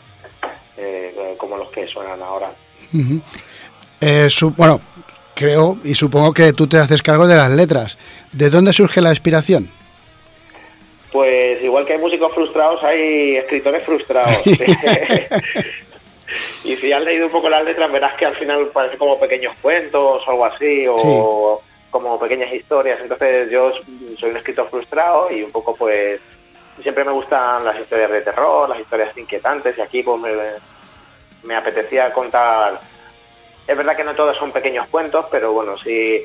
[0.78, 2.50] eh, como los que suenan ahora.
[4.00, 4.80] Eh, su- bueno,
[5.34, 7.98] creo y supongo que tú te haces cargo de las letras.
[8.32, 9.70] ¿De dónde surge la inspiración?
[11.12, 14.36] Pues igual que hay músicos frustrados, hay escritores frustrados.
[16.64, 19.54] y si has leído un poco las letras, verás que al final parece como pequeños
[19.62, 22.98] cuentos o algo así, o como pequeñas historias.
[23.02, 23.72] Entonces yo
[24.18, 26.20] soy un escritor frustrado y un poco pues
[26.82, 30.32] siempre me gustan las historias de terror, las historias inquietantes y aquí pues me,
[31.44, 32.80] me apetecía contar...
[33.66, 36.22] Es verdad que no todos son pequeños cuentos, pero bueno, sí,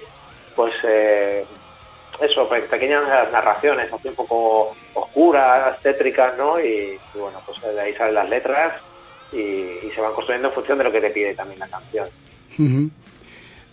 [0.55, 0.73] pues...
[0.83, 1.45] eh,
[2.21, 6.59] eso, pe- pequeñas narraciones, así un poco oscuras, tétricas, ¿no?
[6.59, 8.73] Y, bueno, pues de ahí salen las letras
[9.31, 12.07] y, se van construyendo en función de lo que te pide también la canción.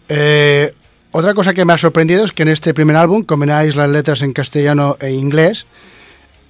[0.09, 0.73] Eh,
[1.13, 4.23] otra cosa que me ha sorprendido es que en este primer álbum combináis las letras
[4.23, 5.67] en castellano e inglés.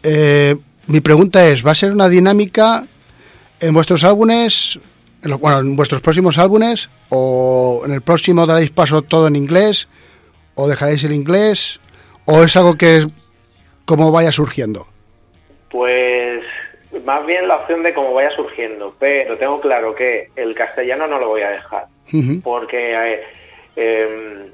[0.02, 2.84] Eh, mi pregunta es, ¿va a ser una dinámica
[3.60, 4.78] en vuestros álbumes,
[5.22, 9.36] en lo- bueno, en vuestros próximos álbumes, o en el próximo daréis paso todo en
[9.36, 9.88] inglés,
[10.54, 11.80] o dejaréis el inglés,
[12.24, 13.06] o es algo que
[13.84, 14.86] como vaya surgiendo?
[15.70, 16.42] Pues
[17.04, 21.18] más bien la opción de cómo vaya surgiendo, pero tengo claro que el castellano no
[21.18, 21.86] lo voy a dejar,
[22.42, 23.22] porque eh,
[23.76, 24.50] em,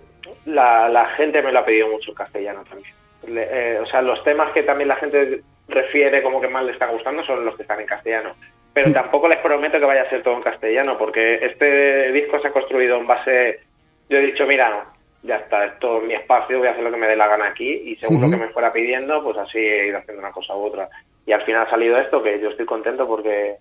[0.46, 2.94] la, la gente me lo ha pedido mucho en castellano también.
[3.28, 6.92] Eh, o sea, los temas que también la gente refiere como que más le están
[6.92, 8.34] gustando son los que están en castellano.
[8.72, 12.48] Pero tampoco les prometo que vaya a ser todo en castellano, porque este disco se
[12.48, 13.60] ha construido en base...
[14.08, 14.84] Yo he dicho, mira,
[15.22, 17.46] ya está, esto es mi espacio, voy a hacer lo que me dé la gana
[17.46, 18.36] aquí, y según lo Ujú.
[18.38, 20.88] que me fuera pidiendo, pues así he ido haciendo una cosa u otra.
[21.24, 23.56] Y al final ha salido esto, que yo estoy contento porque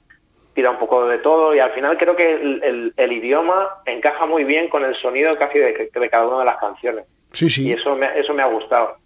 [0.53, 4.25] tira un poco de todo, y al final creo que el, el- el idioma encaja
[4.25, 7.05] muy bien con el sonido casi de, de cada una de las canciones.
[7.31, 7.71] Sí, Y sí.
[7.71, 8.97] eso me, eso me ha gustado.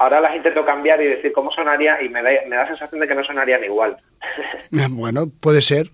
[0.00, 3.00] Ahora las intento cambiar y decir cómo sonaría y me da, me da la sensación
[3.00, 3.96] de que no sonarían igual.
[4.90, 5.90] Bueno, puede ser.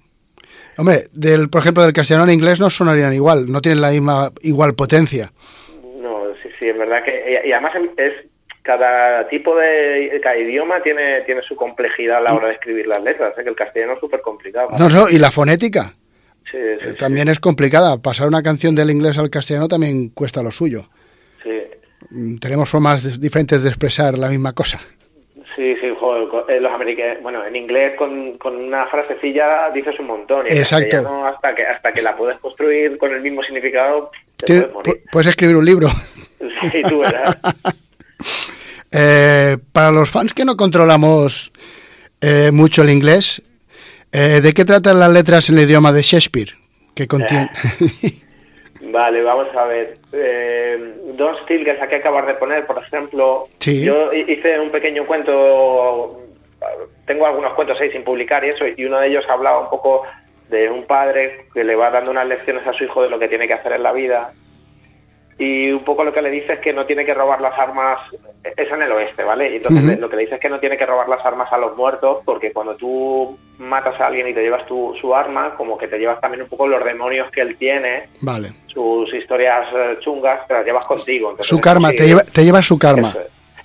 [0.76, 4.32] Hombre, del, por ejemplo, del castellano al inglés no sonarían igual, no tienen la misma
[4.40, 5.30] igual potencia.
[5.99, 7.43] No, sí, sí, es verdad que...
[7.45, 8.12] Y, y además es
[8.62, 10.18] cada tipo de...
[10.22, 13.34] Cada idioma tiene, tiene su complejidad a la hora de escribir las letras.
[13.36, 13.43] ¿eh?
[13.43, 14.68] Que el castellano es súper complicado.
[14.78, 15.95] No, no, y la fonética
[16.51, 17.99] Sí, sí, eh, también es complicada.
[17.99, 20.88] Pasar una canción del inglés al castellano también cuesta lo suyo.
[22.12, 24.78] Mm, Tenemos formas diferentes de expresar la misma cosa.
[25.56, 30.06] Sí, sí, joder, eh, los americanos, bueno, en inglés con, con una frasecilla dices un
[30.06, 30.46] montón.
[30.48, 31.24] Y Exacto.
[31.26, 34.94] hasta que hasta que la puedes construir con el mismo significado, te puedes morir.
[34.94, 35.88] pu- puedes escribir un libro.
[36.72, 37.36] Sí, tú verás.
[38.94, 41.50] Eh, para los fans que no controlamos
[42.20, 43.40] eh, mucho el inglés,
[44.12, 46.54] eh, ¿de qué tratan las letras en el idioma de Shakespeare?
[46.94, 47.50] Que contiene...
[48.93, 49.95] Vale, vamos a ver.
[50.12, 53.82] Eh, Don Steele, que acabas de poner, por ejemplo, Sí.
[53.84, 56.20] yo hi- hice un pequeño cuento,
[57.07, 60.03] tengo algunos cuentos ahí sin publicar y eso, y uno de ellos hablaba un poco
[60.51, 63.28] de un padre que le va dando unas lecciones a su hijo de lo que
[63.28, 64.32] tiene que hacer en la vida.
[65.38, 67.99] Y un poco lo que le dice es que no tiene que robar las armas,
[68.45, 69.51] es en el oeste, ¿vale?
[69.51, 71.57] Y entonces lo que le dice es que no tiene que robar las armas a
[71.59, 75.78] los muertos, porque cuando tú matas a alguien y te llevas tu, su arma, como
[75.78, 78.53] que te llevas también un poco los demonios que él tiene, Vale.
[78.72, 81.30] Sus historias eh, chungas, te las llevas contigo.
[81.30, 83.10] Entonces, Su karma, sí, te lleva, te lleva su karma.
[83.10, 83.20] eso.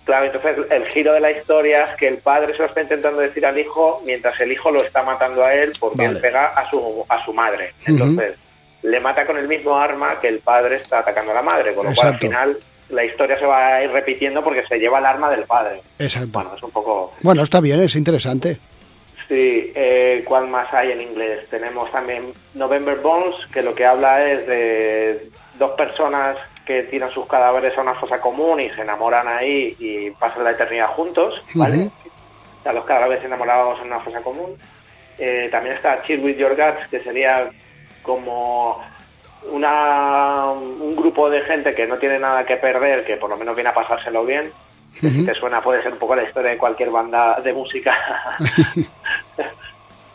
[0.05, 3.19] Claro, entonces el giro de la historia es que el padre se lo está intentando
[3.19, 6.09] decir al hijo mientras el hijo lo está matando a él porque Vale.
[6.11, 7.73] él pega a su, a su madre.
[7.85, 8.35] Entonces
[8.83, 11.85] le mata con el mismo arma que el padre está atacando a la madre, con
[11.87, 12.57] lo cual al final
[12.89, 15.81] la historia se va a ir repitiendo porque se lleva el arma del padre.
[15.99, 16.29] Exacto.
[16.31, 17.13] Bueno, es un poco...
[17.21, 18.57] Bueno, está bien, es interesante.
[19.27, 21.47] Sí, eh, ¿cuál más hay en inglés?
[21.49, 27.25] Tenemos también November Bones, que lo que habla es de dos personas que tiran sus
[27.27, 31.89] cadáveres a una fosa común y se enamoran ahí y pasan la eternidad juntos, ¿vale?
[32.59, 34.57] O sea, los cadáveres enamorados en una fosa común.
[35.17, 37.49] Eh, también está Chill With Your Guts, que sería
[38.03, 38.81] como
[39.51, 43.55] una, un grupo de gente que no tiene nada que perder, que por lo menos
[43.55, 44.51] viene a pasárselo bien.
[44.99, 47.95] Que Si te suena, puede ser un poco la historia de cualquier banda de música.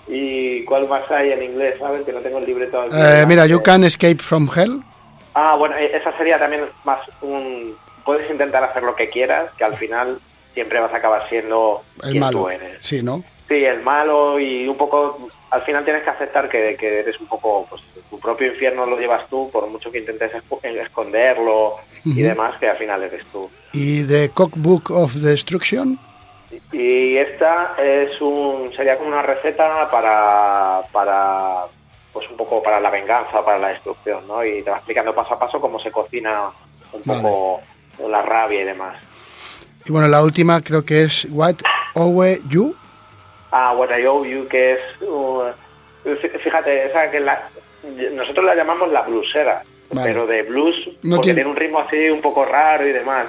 [0.09, 1.81] ¿Y cuál más hay en inglés?
[1.81, 2.85] A ver, que no tengo el libreto.
[2.93, 4.83] Eh, mira, You Can Escape from Hell.
[5.35, 7.77] Ah, bueno, eh, esa sería también más un...
[8.05, 10.19] Puedes intentar hacer lo que quieras, que al final
[10.55, 12.41] siempre vas a acabar siendo El quien malo.
[12.41, 12.83] tú eres.
[12.85, 13.23] Sí, ¿no?
[13.49, 15.29] Sí, el malo y un poco...
[15.53, 17.67] Al final tienes que aceptar que, que eres un poco...
[17.71, 17.81] Pues,
[18.11, 22.69] tu propio infierno lo llevas tú, por mucho que intentes esco- esconderlo y demás, que
[22.69, 23.49] al final eres tú.
[23.73, 25.99] Y The Cookbook of Destruction.
[26.73, 31.65] Y esta es un sería como una receta para para
[32.13, 34.45] pues un poco para la venganza, para la destrucción, ¿no?
[34.45, 36.51] Y te va explicando paso a paso cómo se cocina
[36.93, 37.63] un poco
[38.07, 38.97] la rabia y demás.
[39.87, 41.55] Y bueno, la última creo que es What
[41.95, 42.77] Owe You.
[43.53, 45.43] Ah, What I Owe You, que es uh,
[46.05, 47.49] fí- fíjate, esa que la
[48.13, 50.09] nosotros la llamamos la bluesera, Vale.
[50.13, 53.27] pero de blues No porque tiene- tiene un ritmo así un poco raro y demás.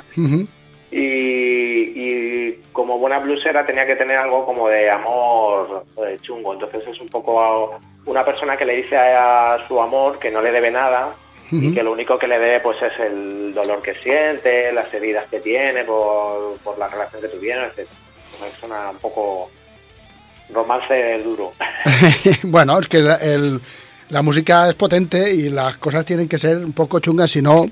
[0.91, 6.53] Y, y como buena blusera tenía que tener algo como de amor eh, chungo.
[6.53, 10.51] Entonces es un poco una persona que le dice a, su amor que no le
[10.51, 11.15] debe nada
[11.51, 15.27] y que lo único que le debe pues es el dolor que siente, las heridas
[15.29, 17.79] que tiene por, por la relación que tuvieron, etc.
[17.79, 19.49] Es una un poco
[20.51, 21.53] romance duro.
[22.43, 23.59] bueno, es que la, el-
[24.09, 27.65] la música es potente y las cosas tienen que ser un poco chungas, si no,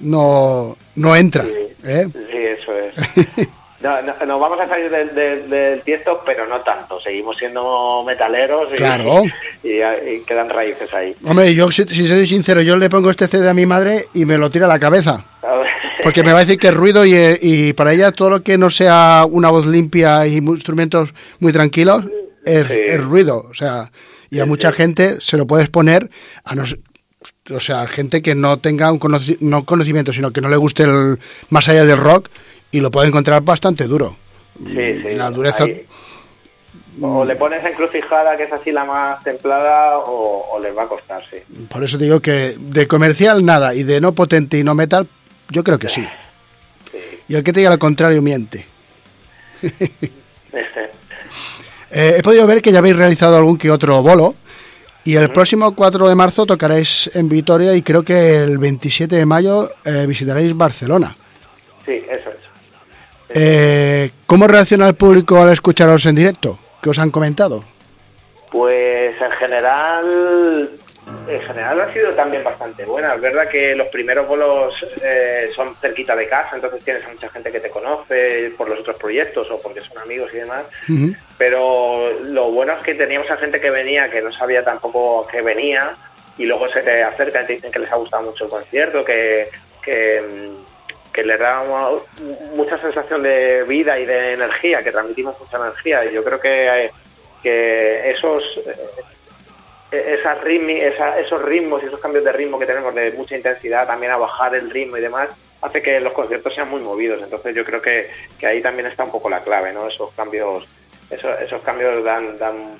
[0.00, 1.44] no, no entra.
[1.84, 2.08] ¿eh?
[2.12, 2.38] Sí,
[3.86, 7.00] No, no, nos vamos a salir del, del, del tiesto, pero no tanto.
[7.00, 9.22] Seguimos siendo metaleros y, Claro.
[9.62, 11.14] y, y quedan raíces ahí.
[11.24, 14.24] Hombre, yo si, si soy sincero, yo le pongo este CD a mi madre y
[14.24, 15.24] me lo tira a la cabeza.
[16.02, 18.70] Porque me va a decir que es ruido y, para ella todo lo que no
[18.70, 22.04] sea una voz limpia y instrumentos muy tranquilos
[22.44, 22.74] es, Sí.
[22.86, 23.46] es ruido.
[23.50, 23.90] O sea,
[24.30, 26.10] y a mucha gente se lo puedes poner
[26.44, 26.64] a no
[27.54, 30.82] o sea, gente que no tenga un conoci- no conocimiento, sino que no le guste
[30.84, 31.18] el
[31.48, 32.28] más allá del rock
[32.70, 34.16] y lo puede encontrar bastante duro.
[34.58, 35.14] Sí, sí.
[35.14, 35.84] La dureza ahí.
[37.00, 40.88] O le pones encrucijada, que es así la más templada, o, o les va a
[40.88, 41.36] costar, sí.
[41.68, 45.06] Por eso digo que de comercial nada y de no potente y no metal,
[45.50, 46.06] yo creo que sí.
[47.28, 48.66] Y el que te diga lo contrario miente.
[49.62, 49.90] Este,
[51.90, 54.34] Eh, he podido ver que ya habéis realizado algún que otro bolo
[55.04, 59.24] y el próximo 4 de marzo tocaréis en Vitoria y creo que el 27 de
[59.24, 61.16] mayo eh, visitaréis Barcelona.
[61.86, 62.35] sí, eso es.
[63.28, 66.58] Eh, ¿Cómo reacciona el público al escucharos en directo?
[66.82, 67.64] ¿Qué os han comentado?
[68.50, 70.70] Pues en general,
[71.28, 73.14] en general ha sido también bastante buena.
[73.14, 77.28] Es verdad que los primeros bolos eh, son cerquita de casa, entonces tienes a mucha
[77.28, 80.64] gente que te conoce por los otros proyectos o porque son amigos y demás.
[81.36, 85.42] Pero lo bueno es que teníamos a gente que venía que no sabía tampoco que
[85.42, 85.96] venía
[86.38, 89.04] y luego se te acercan y te dicen que les ha gustado mucho el concierto,
[89.04, 89.48] que,
[89.82, 90.75] que, mm,
[91.16, 92.00] que les da mu-
[92.54, 96.04] mucha sensación de vida y de energía, que transmitimos mucha energía.
[96.04, 96.90] Y yo creo que,
[97.42, 98.44] que esos
[99.90, 103.36] eh, esas ritmi- esa- esos ritmos y esos cambios de ritmo que tenemos de mucha
[103.36, 105.30] intensidad, también a bajar el ritmo y demás,
[105.62, 107.22] hace que los conciertos sean muy movidos.
[107.22, 109.88] Entonces yo creo que, que ahí también está un poco la clave, ¿no?
[109.88, 110.66] Esos cambios,
[111.10, 112.76] esos, esos cambios dan, dan,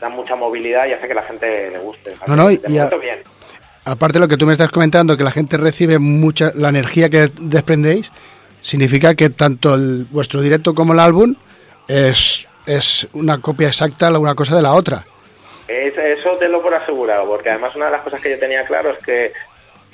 [0.00, 2.14] dan mucha movilidad y hace que la gente le guste.
[2.26, 3.22] No, no, y a- momento bien.
[3.86, 7.08] Aparte de lo que tú me estás comentando, que la gente recibe mucha la energía
[7.08, 8.10] que desprendéis,
[8.60, 11.36] significa que tanto el, vuestro directo como el álbum
[11.86, 15.04] es, es una copia exacta una cosa de la otra.
[15.68, 18.64] Es- eso te lo por asegurado, porque además una de las cosas que yo tenía
[18.66, 19.32] claro es que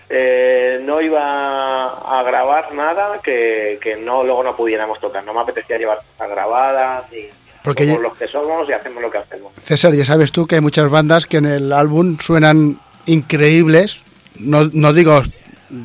[0.08, 5.22] eh, no iba a grabar nada que, que no luego no pudiéramos tocar.
[5.24, 7.28] No me apetecía llevar cosas grabadas y
[7.62, 9.52] Porque somos ya- los que somos y hacemos lo que hacemos.
[9.64, 14.02] César, ya sabes tú que hay muchas bandas que en el álbum suenan increíbles,
[14.38, 15.22] no, no digo,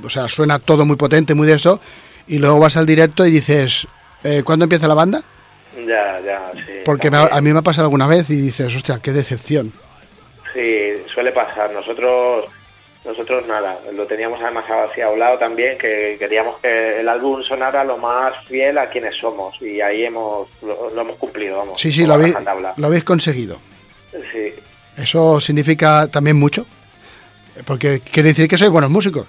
[0.03, 1.79] o sea, suena todo muy potente, muy de eso,
[2.27, 3.87] y luego vas al directo y dices,
[4.23, 5.23] eh, ¿cuándo empieza la banda?
[5.85, 6.73] Ya, ya, sí.
[6.83, 9.71] Porque me a mí me ha pasado alguna vez y dices, hostia, qué decepción.
[10.53, 11.71] Sí, suele pasar.
[11.71, 12.45] Nosotros,
[13.05, 17.97] nosotros nada, lo teníamos además así hablado también, que queríamos que el álbum sonara lo
[17.97, 21.79] más fiel a quienes somos y ahí hemos lo, lo hemos cumplido, vamos.
[21.79, 22.33] Sí, sí, lo habéis,
[22.75, 23.59] lo habéis conseguido.
[24.11, 24.53] Sí,
[24.97, 26.65] Eso significa también mucho,
[27.65, 29.25] porque quiere decir que sois buenos músicos.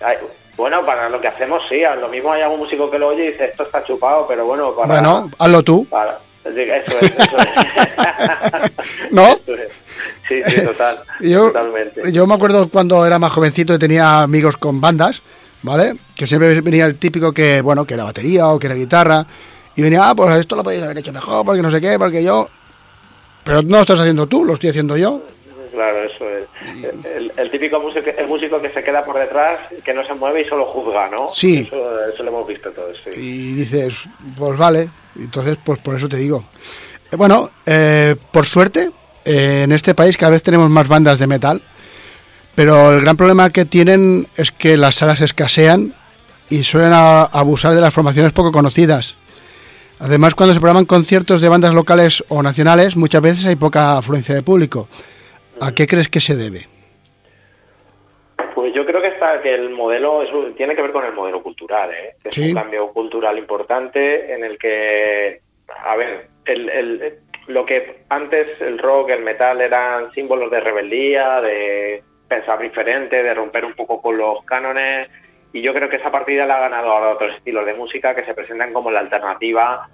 [0.00, 0.16] Ay,
[0.56, 3.24] bueno, para lo que hacemos sí, a lo mismo hay algún músico que lo oye
[3.24, 4.86] y dice esto está chupado, pero bueno, para...
[4.88, 5.86] Bueno, hazlo tú.
[5.86, 6.60] para- eso
[7.00, 9.10] es, eso es.
[9.10, 9.38] ¿No?
[10.28, 12.12] Sí, sí, total, Yo, totalmente.
[12.12, 15.22] yo me acuerdo cuando era más jovencito y tenía amigos con bandas,
[15.62, 15.94] ¿vale?
[16.14, 19.26] Que siempre venía el típico que, bueno, que era batería o que era guitarra.
[19.76, 22.22] Y venía, ah, pues esto lo podéis haber hecho mejor, porque no sé qué, porque
[22.22, 22.48] yo...
[23.42, 25.22] Pero no lo estás haciendo tú, lo estoy haciendo yo.
[25.74, 26.44] Claro, eso es.
[27.04, 30.42] El, el típico músico, el músico que se queda por detrás, que no se mueve
[30.42, 31.28] y solo juzga, ¿no?
[31.32, 31.66] Sí.
[31.66, 33.10] Eso, eso lo hemos visto todos, sí.
[33.20, 34.04] Y dices,
[34.38, 34.88] pues vale.
[35.18, 36.44] Entonces, pues por eso te digo.
[37.10, 38.90] Eh, Bueno, eh, por suerte,
[39.24, 41.60] eh, en este país cada vez tenemos más bandas de metal,
[42.54, 45.92] pero el gran problema que tienen es que las salas escasean
[46.50, 49.16] y suelen a- abusar de las formaciones poco conocidas.
[49.98, 54.34] Además, cuando se programan conciertos de bandas locales o nacionales, muchas veces hay poca afluencia
[54.34, 54.88] de público.
[55.60, 56.66] ¿A qué crees que se debe?
[58.54, 61.12] Pues yo creo que está que el modelo es un- tiene que ver con el
[61.12, 62.14] modelo cultural, ¿eh?
[62.22, 62.48] Que es Sí.
[62.50, 65.40] un cambio cultural importante en el que,
[65.84, 71.40] a ver, el, el- lo que antes el rock, el metal eran símbolos de rebeldía,
[71.40, 75.08] de pensar diferente, de romper un poco con los cánones,
[75.52, 78.24] y yo creo que esa partida la ha ganado ahora otros estilos de música que
[78.24, 79.88] se presentan como la alternativa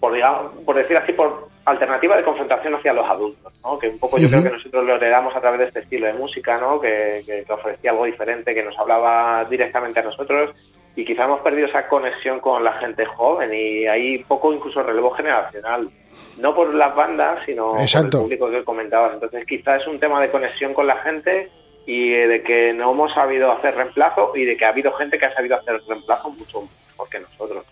[0.00, 3.78] por, digamos, por decir así, por alternativa de confrontación hacia los adultos, ¿no?
[3.78, 6.14] Que un poco yo creo que nosotros lo heredamos a través de este estilo de
[6.14, 6.80] música, ¿no?
[6.80, 10.52] Que, que- que ofrecía algo diferente, que nos hablaba directamente a nosotros
[10.96, 15.10] y quizá hemos perdido esa conexión con la gente joven y hay poco incluso relevo
[15.10, 15.90] generacional.
[16.38, 18.22] No por las bandas, sino Exacto.
[18.22, 19.12] por el público que comentabas.
[19.14, 21.50] Entonces quizá es un tema de conexión con la gente
[21.86, 25.18] y eh, de que no hemos sabido hacer reemplazo y de que ha habido gente
[25.18, 27.64] que ha sabido hacer reemplazo mucho mejor que nosotros.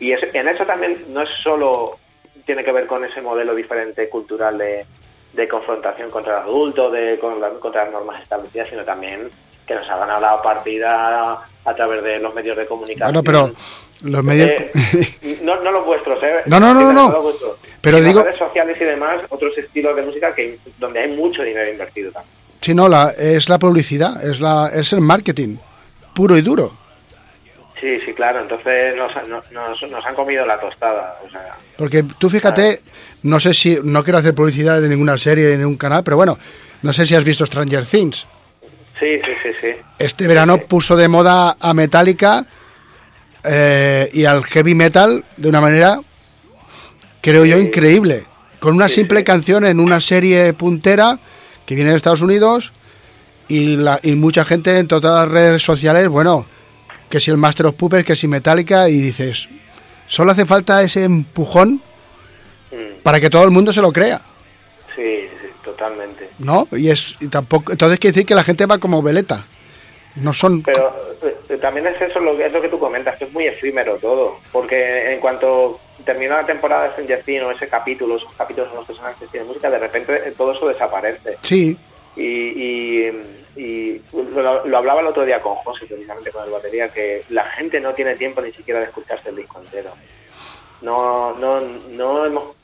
[0.00, 1.98] Y es- en eso también no es solo
[2.44, 4.84] tiene que ver con ese modelo diferente cultural de,
[5.32, 9.28] de confrontación contra el adulto, de, con contra las normas establecidas, sino también
[9.66, 13.12] que nos ha ganado la partida a través de los medios de comunicación.
[13.12, 13.50] Bueno, pero
[14.08, 14.48] los medios...
[14.48, 16.42] Eh, no, no los vuestros, ¿eh?
[16.46, 17.12] No, no, no, no.
[17.80, 21.68] Pero digo- redes sociales y demás, otros estilos de música que donde hay mucho dinero
[21.72, 22.32] invertido también.
[22.60, 25.56] Sí, no, la, es la publicidad, es, la, es el marketing,
[26.14, 26.72] puro y duro.
[27.80, 28.40] Sí, sí, claro.
[28.40, 31.18] Entonces nos, nos, nos- nos han comido la tostada.
[31.26, 32.80] O sea, Porque tú fíjate,
[33.22, 36.38] no sé si, no quiero hacer publicidad de ninguna serie, de ningún canal, pero bueno,
[36.82, 38.26] no sé si has visto Stranger Things.
[38.98, 39.68] sí, sí, sí, sí.
[39.98, 42.46] Este verano puso de moda a Metallica
[43.44, 46.00] eh, y al heavy metal de una manera,
[47.20, 48.24] creo yo, increíble.
[48.58, 51.18] Con una simple canción en una serie puntera
[51.66, 52.72] que viene de Estados Unidos
[53.48, 56.46] y, la, y mucha gente en todas las redes sociales, bueno,
[57.08, 59.48] que si el Master of Puppets, que si Metallica, y dices,
[60.06, 61.80] solo hace falta ese empujón
[63.02, 64.20] para que todo el mundo se lo crea.
[64.94, 66.28] Sí, sí, totalmente.
[66.38, 66.66] ¿no?
[66.72, 69.46] Y es y tampoco entonces quiere decir que la gente va como veleta.
[70.16, 73.24] No son Pero eh, también es eso lo que, es lo que tú comentas, que
[73.24, 74.38] es muy efímero todo.
[74.50, 78.76] Porque en cuanto termina la temporada de Stranger Things o ese capítulo, esos capítulos en
[78.76, 81.36] los que tienen música, de repente todo eso desaparece.
[81.42, 81.76] sí,
[82.16, 83.12] Y, y,
[83.56, 84.00] y
[84.34, 87.80] lo, lo hablaba el otro día con José, precisamente con el batería, que la gente
[87.80, 89.90] no tiene tiempo ni siquiera de escucharse el disco entero.
[90.82, 92.56] No, no, no hemos.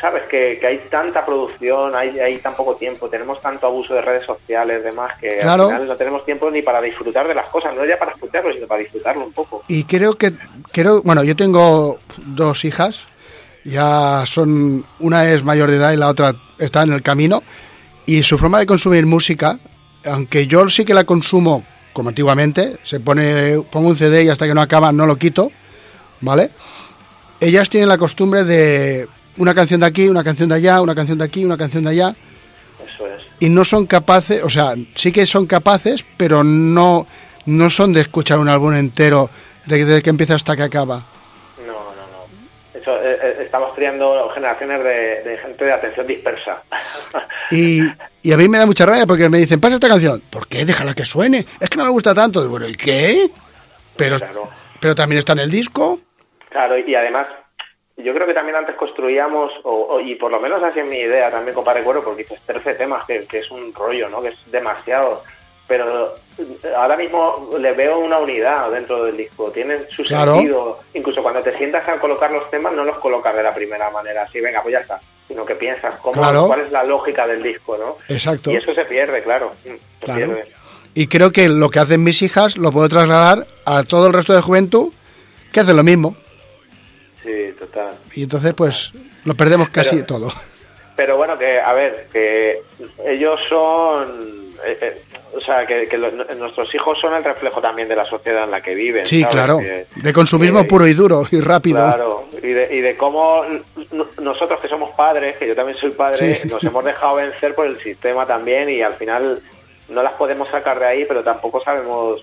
[0.00, 4.02] Sabes que, que hay tanta producción, hay, hay tan poco tiempo, tenemos tanto abuso de
[4.02, 5.64] redes sociales, demás, que Claro.
[5.64, 8.52] al final no tenemos tiempo ni para disfrutar de las cosas, no ya para escucharlo,
[8.52, 9.64] sino para disfrutarlo un poco.
[9.68, 10.32] y creo que
[10.70, 13.06] creo, bueno, yo tengo dos hijas,
[13.64, 17.42] ya son una es mayor de edad y la otra está en el camino
[18.04, 19.58] y su forma de consumir música,
[20.06, 21.64] aunque yo sí que la consumo
[21.96, 25.50] como antiguamente, se pone pongo un CD y hasta que no acaba no lo quito,
[26.20, 26.50] ¿vale?
[27.40, 31.16] Ellas tienen la costumbre de una canción de aquí, una canción de allá, una canción
[31.16, 32.14] de aquí, una canción de allá.
[32.86, 33.22] Eso es.
[33.40, 37.06] y no son capaces, o sea, sí que son capaces, pero no,
[37.46, 39.30] no son de escuchar un álbum entero
[39.64, 41.02] desde que empieza hasta que acaba.
[41.66, 42.78] No, no, no.
[42.78, 46.62] Eso, eh, eh, estamos criando generaciones de, de gente de atención dispersa.
[47.50, 47.80] Y,
[48.22, 50.22] y a mí me da mucha rabia porque me dicen, pasa esta canción.
[50.30, 50.64] ¿Por qué?
[50.64, 51.44] Déjala que suene.
[51.60, 52.48] Es que no me gusta tanto.
[52.48, 53.30] Bueno, ¿y qué?
[53.96, 54.16] Pero,
[54.80, 56.00] pero también está en el disco.
[56.50, 57.26] Claro, y además,
[57.96, 60.96] yo creo que también antes construíamos, o, o- y por lo menos así es mi
[60.98, 64.20] idea también, compadre Cuero, porque dices 13 temas, que, que es un rollo, ¿no?
[64.22, 65.22] Que es demasiado.
[65.68, 70.34] Pero eh, ahora mismo le veo una unidad dentro del disco, tienen su Claro.
[70.34, 70.80] sentido.
[70.94, 74.22] Incluso cuando te sientas a colocar los temas, no los colocas de la primera manera,
[74.22, 75.00] así, venga, pues ya está.
[75.28, 76.46] Sino que piensas cómo, Claro.
[76.46, 77.96] cuál es la lógica del disco, ¿no?
[78.14, 78.50] Exacto.
[78.52, 79.50] Y eso se pierde, claro.
[79.64, 80.26] Se Claro.
[80.34, 80.44] pierde.
[80.94, 84.32] Y creo que lo que hacen mis hijas lo puedo trasladar a todo el resto
[84.34, 84.92] de juventud
[85.52, 86.16] que hacen lo mismo.
[87.22, 87.94] Sí, total.
[88.14, 88.92] Y entonces, pues,
[89.24, 90.32] lo perdemos casi Pero- todo.
[90.94, 92.62] Pero bueno, que a ver, que
[93.04, 94.36] ellos son.
[94.64, 95.02] eh, eh,
[95.36, 98.50] o sea, que, que los- nuestros hijos son el reflejo también de la sociedad en
[98.50, 99.04] la que viven.
[99.06, 99.34] Sí, ¿sabes?
[99.36, 99.58] claro.
[99.58, 101.76] Que- De consumismo que- puro y duro y rápido.
[101.78, 103.42] Claro, y de, y de cómo
[104.20, 106.48] nosotros que somos padres, que yo también soy padre, Sí.
[106.48, 109.40] nos hemos dejado vencer por el sistema también y al final
[109.88, 112.20] no las podemos sacar de ahí, pero tampoco sabemos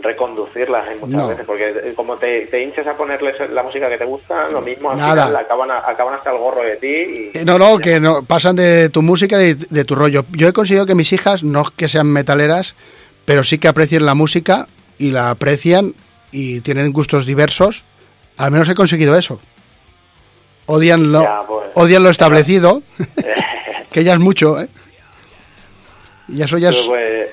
[0.00, 1.28] reconducirlas en muchas No.
[1.28, 4.60] veces, porque eh, como te, te hinches a ponerles la música que te gusta, lo
[4.62, 5.26] mismo al Nada.
[5.26, 6.86] final acaban, acaban hasta el gorro de ti
[7.34, 10.24] y Eh, No, no, que no pasan de tu música y de, de tu rollo.
[10.32, 12.74] Yo he conseguido que mis hijas no es que sean metaleras,
[13.24, 14.66] pero sí que aprecien la música
[14.98, 15.94] y la aprecian
[16.30, 17.84] y tienen gustos diversos.
[18.38, 19.40] Al menos he conseguido eso.
[20.66, 21.66] Odian lo, Ya, pues.
[21.74, 22.82] odian lo establecido,
[23.92, 24.68] que ya es mucho, ¿eh?
[26.28, 26.76] Y eso ya es...
[26.86, 27.28] Pues,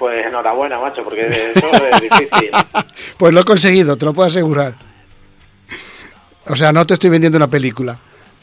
[0.00, 2.50] pues enhorabuena, macho, porque eso es difícil.
[3.16, 4.74] Pues lo he conseguido, te lo puedo asegurar.
[6.46, 8.00] O sea, no te estoy vendiendo una película.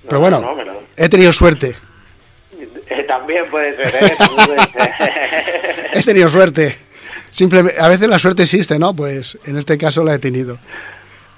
[0.07, 1.75] Pero bueno, no, me lo- he tenido suerte.
[2.89, 4.13] Eh, También puede ser, ¿eh?
[4.17, 5.89] También puede ser.
[5.93, 6.77] He tenido suerte.
[7.29, 8.93] Simplemente, a veces la suerte existe, ¿no?
[8.95, 10.59] Pues en este caso la he tenido.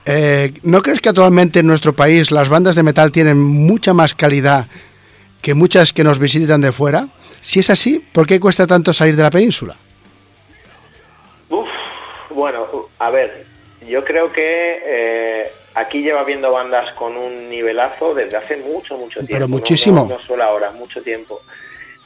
[0.06, 4.14] Eh, ¿No crees que actualmente en nuestro país las bandas de metal tienen mucha más
[4.14, 4.68] calidad
[5.42, 7.08] que muchas que nos visitan de fuera?
[7.42, 9.76] Si es así, ¿por qué cuesta tanto salir de la península?
[12.40, 12.68] Bueno,
[13.00, 13.46] a ver,
[13.86, 19.20] yo creo que eh, aquí lleva viendo bandas con un nivelazo desde hace mucho, mucho
[19.20, 19.34] tiempo.
[19.34, 20.08] Pero muchísimo.
[20.10, 21.42] No, no solo ahora, mucho tiempo.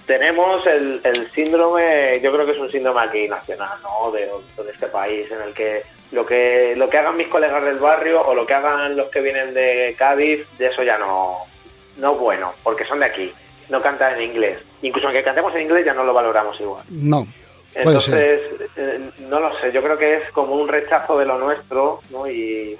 [0.07, 4.11] Tenemos el, el síndrome, yo creo que es un síndrome aquí nacional, ¿no?
[4.11, 7.77] De, de este país, en el que lo que lo que hagan mis colegas del
[7.77, 11.37] barrio o lo que hagan los que vienen de Cádiz, de eso ya no,
[11.97, 13.31] no es bueno, porque son de aquí,
[13.69, 14.57] no cantan en inglés.
[14.81, 16.83] Incluso aunque cantemos en inglés ya no lo valoramos igual.
[16.89, 17.27] No.
[17.75, 18.41] Entonces,
[18.77, 22.27] eh, no lo sé, yo creo que es como un rechazo de lo nuestro ¿no?
[22.29, 22.77] y,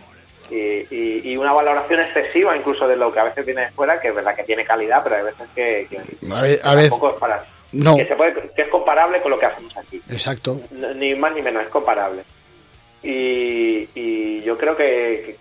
[0.52, 4.00] y, y- y una valoración excesiva incluso de lo que a veces viene de fuera,
[4.00, 6.76] que es verdad que tiene calidad, pero hay veces que, que- A ve- que a
[6.76, 7.46] veces- tampoco es para...
[7.72, 7.98] No.
[7.98, 10.00] Que, se puede, que es comparable con lo que hacemos aquí.
[10.12, 10.62] Exacto.
[10.96, 12.22] Ni más ni menos, es comparable.
[13.02, 15.38] Y, y yo creo que,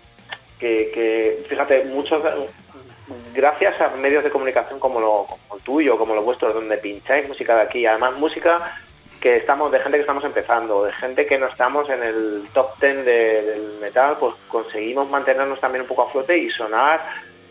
[0.59, 2.23] que, que, fíjate, muchos,
[3.35, 7.27] gracias a medios de comunicación como, lo, como el tuyo, como los vuestros, donde pincháis
[7.27, 8.79] música de aquí, además música
[9.23, 12.77] que estamos, de gente que estamos empezando, de gente que no estamos en el top
[12.77, 16.99] ten de- del metal, pues conseguimos mantenernos también un poco a flote y sonar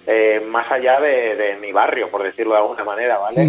[0.06, 3.48] eh, más allá de, de mi barrio, por decirlo de alguna manera, ¿vale?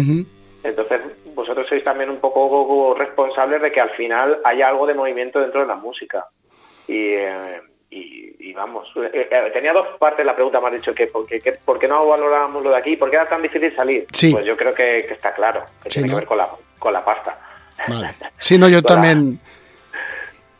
[0.62, 1.00] Entonces,
[1.34, 5.60] vosotros sois también un poco responsables de que al final haya algo de movimiento dentro
[5.60, 6.24] de la música.
[6.88, 7.60] Y, eh,
[7.90, 11.26] y, y vamos, eh, eh, tenía dos partes la pregunta, me has dicho, que por
[11.26, 14.06] que- por qué no valorábamos lo de aquí, por qué era tan difícil salir.
[14.14, 14.32] Sí.
[14.32, 16.14] Pues yo creo que, que está claro, que Sí, tiene ¿no?
[16.14, 16.48] que ver con la,
[16.78, 17.38] con la pasta.
[17.88, 18.10] Vale.
[18.38, 18.88] Sí, no, yo Hola.
[18.88, 19.40] también...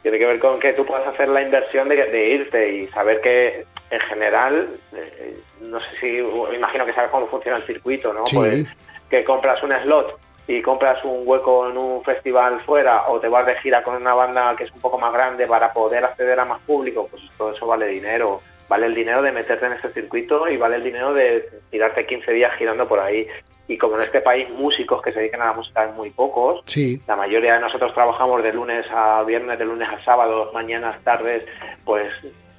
[0.03, 3.23] Tiene que ver con que tú puedas hacer la inversión de, de irte y saber
[3.23, 6.19] que en general, eh, no sé si,
[6.55, 8.27] imagino que sabes cómo funciona el circuito, ¿no?
[8.27, 8.37] Sí.
[8.37, 8.67] Pues
[9.09, 13.47] que compras un slot y compras un hueco en un festival fuera o te vas
[13.47, 16.45] de gira con una banda que es un poco más grande para poder acceder a
[16.45, 18.41] más público, pues todo eso vale dinero.
[18.69, 22.33] Vale el dinero de meterte en ese circuito y vale el dinero de tirarte 15
[22.33, 23.29] días girando por ahí.
[23.67, 26.63] Y como en este país músicos que se dedican a la música hay muy pocos,
[26.67, 27.01] Sí.
[27.07, 31.45] la mayoría de nosotros trabajamos de lunes a viernes, de lunes a sábado, mañanas, tardes,
[31.85, 32.13] pues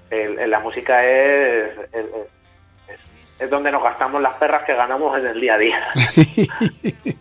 [0.09, 2.05] el- el- la música es, es,
[2.87, 5.87] es- es donde nos gastamos las perras que ganamos en el día a día.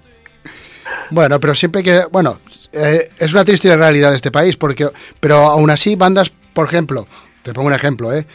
[1.11, 2.03] Bueno, pero siempre que...
[2.11, 2.39] Bueno,
[2.73, 4.89] eh, es una triste realidad de este país, porque
[5.21, 7.07] pero aún así bandas, por ejemplo,
[7.43, 8.27] te pongo un ejemplo, ¿eh?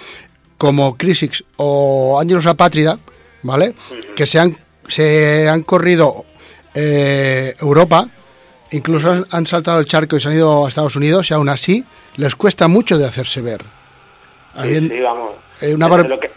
[0.57, 2.99] como Crisix o Angelus Apátrida,
[3.43, 3.73] ¿vale?
[4.15, 4.57] Que se han,
[4.89, 6.25] se han corrido
[6.73, 8.07] eh, Europa,
[8.71, 11.47] incluso han, han saltado el charco y se han ido a Estados Unidos y aún
[11.49, 11.85] así
[12.17, 13.61] les cuesta mucho de hacerse ver.
[14.61, 15.31] Sí, vamos.
[15.61, 16.31] eh, una Es bar- lo que-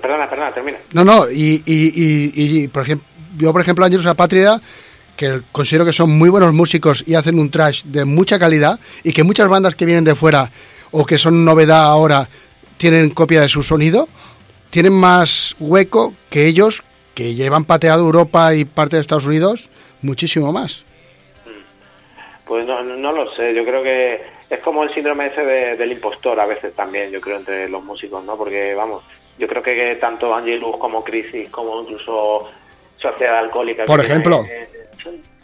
[0.00, 0.78] Perdona, perdona, termina.
[0.92, 2.32] No, no, y, y, y-
[2.64, 3.06] y, por ejemplo,
[3.38, 4.60] yo por ejemplo Angelus Apátrida,
[5.16, 9.12] que considero que son muy buenos músicos y hacen un trash de mucha calidad y
[9.12, 10.50] que muchas bandas que vienen de fuera
[10.90, 12.28] o que son novedad ahora
[12.76, 14.08] tienen copia de su sonido,
[14.70, 16.82] tienen más hueco que ellos
[17.14, 19.68] que llevan pateado Europa y parte de Estados Unidos
[20.02, 20.84] muchísimo más.
[22.46, 25.92] Pues no, no, lo sé, yo creo que es como el síndrome ese de- del
[25.92, 28.36] impostor a veces también, yo creo, entre los músicos, ¿no?
[28.36, 29.02] Porque, vamos,
[29.38, 32.50] yo creo que tanto Angelus como Crisis, como incluso
[32.98, 33.86] Sociedad Alcohólica...
[33.86, 34.44] Por ejemplo.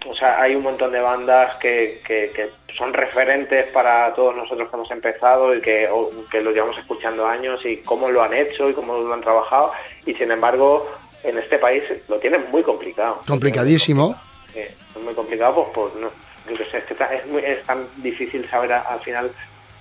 [0.06, 4.68] o sea, hay un montón de bandas que, que, que son referentes para todos nosotros
[4.68, 8.34] que hemos empezado y que, o- que lo llevamos escuchando años y cómo lo han
[8.34, 9.72] hecho y cómo lo han trabajado
[10.04, 10.86] y sin embargo
[11.24, 13.20] en este país lo tienen muy complicado.
[13.26, 14.18] Complicadísimo.
[14.52, 16.08] Sí, es muy complicado, pues, por no,
[16.50, 19.30] yo qué sé, es, que es, muy- es tan difícil saber a- al final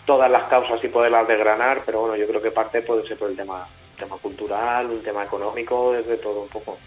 [0.06, 3.30] todas las causas y poderlas desgranar, pero bueno, yo creo que parte puede ser por
[3.30, 3.68] el tema,
[3.98, 6.78] tema cultural, un tema económico, desde todo un poco.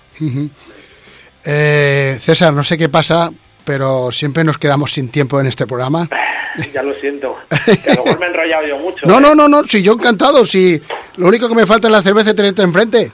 [1.44, 3.30] Eh, César, no sé qué pasa,
[3.64, 6.08] pero siempre nos quedamos sin tiempo en este programa.
[6.72, 7.36] ya lo siento,
[7.84, 9.06] que a lo mejor me he enrollado yo mucho.
[9.06, 9.20] No, ¿eh?
[9.20, 10.80] no, no, no, si yo encantado, si
[11.16, 13.10] lo único que me falta es la cerveza tenerte enfrente.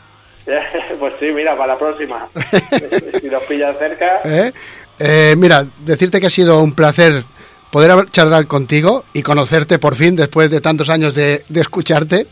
[0.98, 2.28] pues sí, mira, para la próxima.
[3.20, 4.52] si nos pillas cerca, ¿eh?
[4.98, 7.24] Eh, mira, decirte que ha sido un placer
[7.70, 12.26] poder charlar contigo y conocerte por fin después de tantos años de, de escucharte.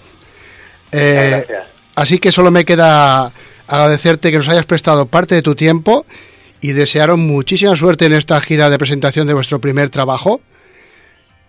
[0.92, 1.66] Eh, gracias.
[1.94, 3.32] así que solo me queda
[3.68, 6.06] agradecerte que nos hayas prestado parte de tu tiempo
[6.60, 10.40] y desearos muchísima suerte en esta gira de presentación de vuestro primer trabajo.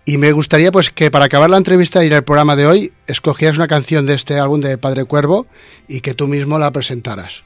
[0.07, 3.57] Y me gustaría pues que para acabar la entrevista y el programa de hoy escogieras
[3.57, 5.47] una canción de este álbum de Padre Cuervo
[5.89, 7.43] y que tú mismo la presentaras.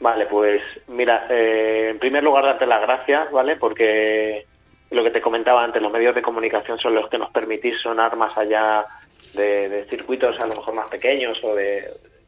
[0.00, 3.56] Vale, pues mira, eh, en primer lugar darte las gracias, ¿vale?
[3.56, 4.46] Porque
[4.92, 8.16] lo que te comentaba antes, los medios de comunicación son los que nos permitís sonar
[8.16, 8.86] más allá
[9.34, 11.84] de, de circuitos a lo mejor más pequeños o de,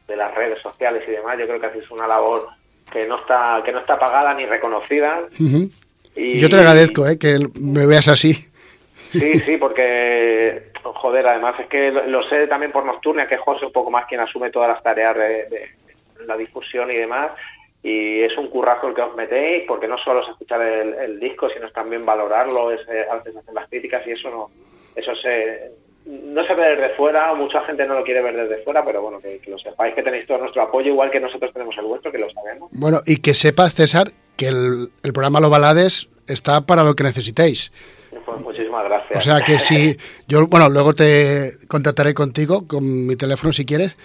[0.07, 1.39] de las redes sociales y demás.
[1.39, 2.47] Yo creo que hacéis una labor
[2.91, 5.21] que no está que no está pagada ni reconocida.
[5.39, 5.71] Y
[6.15, 7.17] Y yo te agradezco, ¿eh?
[7.17, 8.51] que me veas así.
[9.19, 13.71] Sí, sí, porque, joder, además es que lo, sé también por Nocturnia, que es un
[13.71, 15.69] poco más quien asume todas las tareas de,
[16.25, 17.31] la difusión y demás.
[17.83, 21.49] Y es un currazo el que os metéis, porque no solo es escuchar el, disco,
[21.49, 24.49] sino también valorarlo, es, eh, hacer las críticas y eso no,
[24.95, 25.71] eso se,
[26.05, 29.19] no se ve desde fuera, mucha gente no lo quiere ver desde fuera, pero bueno,
[29.19, 32.11] que, que lo sepáis que tenéis todo nuestro apoyo, igual que nosotros tenemos el vuestro,
[32.11, 32.71] que lo sabemos.
[32.73, 37.03] Bueno, y que sepas, César, que el, el programa Los Balades está para lo que
[37.03, 37.71] necesitéis.
[38.25, 39.17] Pues muchísimas gracias.
[39.17, 39.97] O sea que si
[40.27, 43.95] yo, bueno, luego te contactaré contigo con mi teléfono si quieres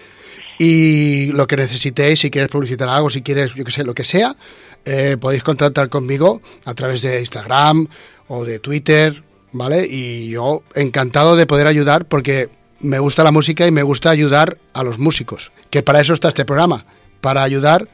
[0.59, 4.05] y lo que necesitéis, si quieres publicitar algo, si quieres, yo que sé, lo que
[4.05, 4.37] sea,
[4.85, 7.89] eh, podéis contactar conmigo a través de Instagram
[8.29, 9.87] o de Twitter, ¿vale?
[9.89, 12.51] Y yo encantado de poder ayudar porque
[12.81, 16.29] me gusta la música y me gusta ayudar a los músicos, que para eso está
[16.29, 16.85] este programa,
[17.23, 17.89] para ayudar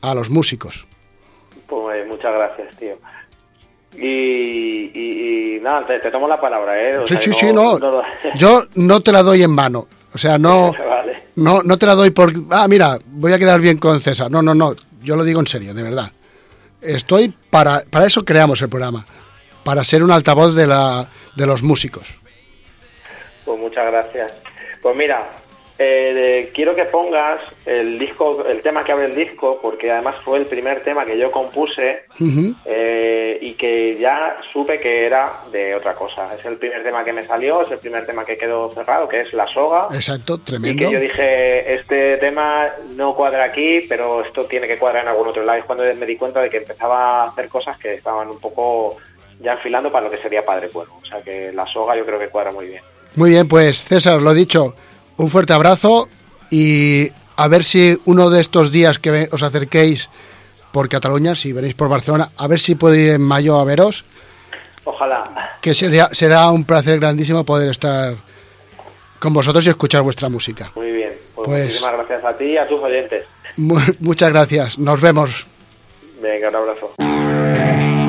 [0.00, 0.86] a los músicos.
[1.66, 2.98] Pues muchas muchas gracias, tío.
[3.98, 6.98] Y, y- y nada, te, te tomo la palabra, ¿eh?
[6.98, 7.78] O Sí, sea, sí, sí, no.
[7.78, 8.02] no-
[8.36, 9.86] Yo no te la doy en mano.
[10.14, 11.22] O sea, no, Vale.
[11.36, 12.32] no, no te la doy por...
[12.50, 14.30] Ah, mira, voy a quedar bien con César.
[14.30, 14.74] No, no, no.
[15.02, 16.10] Yo lo digo en serio, de verdad.
[16.80, 17.82] Estoy para...
[17.90, 19.04] Para eso creamos el programa.
[19.64, 22.18] Para ser un altavoz de, la, de los músicos.
[23.44, 24.32] Pues muchas gracias.
[24.82, 25.28] Pues mira,
[25.78, 30.38] eh, quiero que pongas el disco, el tema que abre el disco, porque además fue
[30.38, 32.04] el primer tema que yo compuse
[32.64, 36.34] eh, y que ya supe que era de otra cosa.
[36.38, 39.20] Es el primer tema que me salió, es el primer tema que quedó cerrado, que
[39.20, 39.88] es La Soga.
[39.92, 40.86] Exacto, Y tremendo.
[40.86, 45.28] que yo dije, este tema no cuadra aquí, pero esto tiene que cuadrar en algún
[45.28, 45.58] otro lado.
[45.58, 48.96] Es cuando me di cuenta de que empezaba a hacer cosas que estaban un poco
[49.40, 50.98] ya enfilando para lo que sería Padre Cuervo.
[51.02, 52.82] O sea que la soga yo creo que cuadra muy bien.
[53.16, 54.74] Muy bien, pues César, lo dicho,
[55.16, 56.08] un fuerte abrazo
[56.50, 60.08] y a ver si uno de estos días que os acerquéis
[60.72, 64.04] por Cataluña, si venís por Barcelona, a ver si puedo ir en mayo a veros,
[64.84, 65.56] Ojalá.
[65.60, 68.14] que sería, será un placer grandísimo poder estar
[69.18, 70.70] con vosotros y escuchar vuestra música.
[70.76, 71.14] Muy bien.
[71.34, 73.24] Pues, Pues- muchísimas gracias a ti y a tus oyentes.
[73.56, 75.46] Mu- muchas gracias, nos vemos.
[76.22, 78.05] Venga, un abrazo.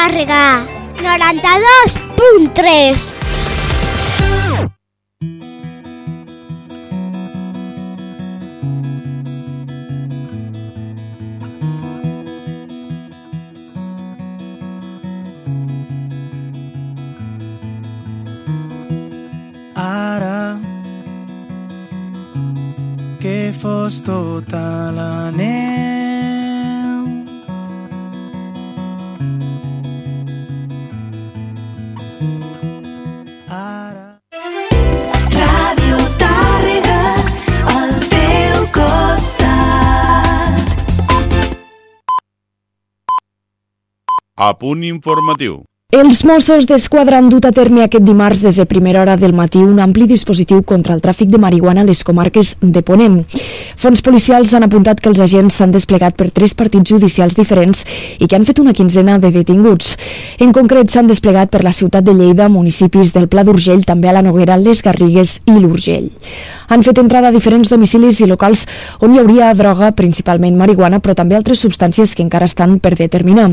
[0.00, 0.64] Tàrrega
[0.96, 2.96] 92.3
[19.76, 20.56] Ara
[23.20, 24.64] que fos tota
[44.50, 45.64] Papo Informativo.
[45.90, 49.58] Els Mossos d'Esquadra han dut a terme aquest dimarts des de primera hora del matí
[49.58, 53.24] un ampli dispositiu contra el tràfic de marihuana a les comarques de Ponent.
[53.74, 57.82] Fons policials han apuntat que els agents s'han desplegat per tres partits judicials diferents
[58.20, 59.96] i que han fet una quinzena de detinguts.
[60.38, 64.14] En concret, s'han desplegat per la ciutat de Lleida, municipis del Pla d'Urgell, també a
[64.14, 66.06] la Noguera, les Garrigues i l'Urgell.
[66.70, 68.62] Han fet entrada a diferents domicilis i locals
[69.02, 73.50] on hi hauria droga, principalment marihuana, però també altres substàncies que encara estan per determinar.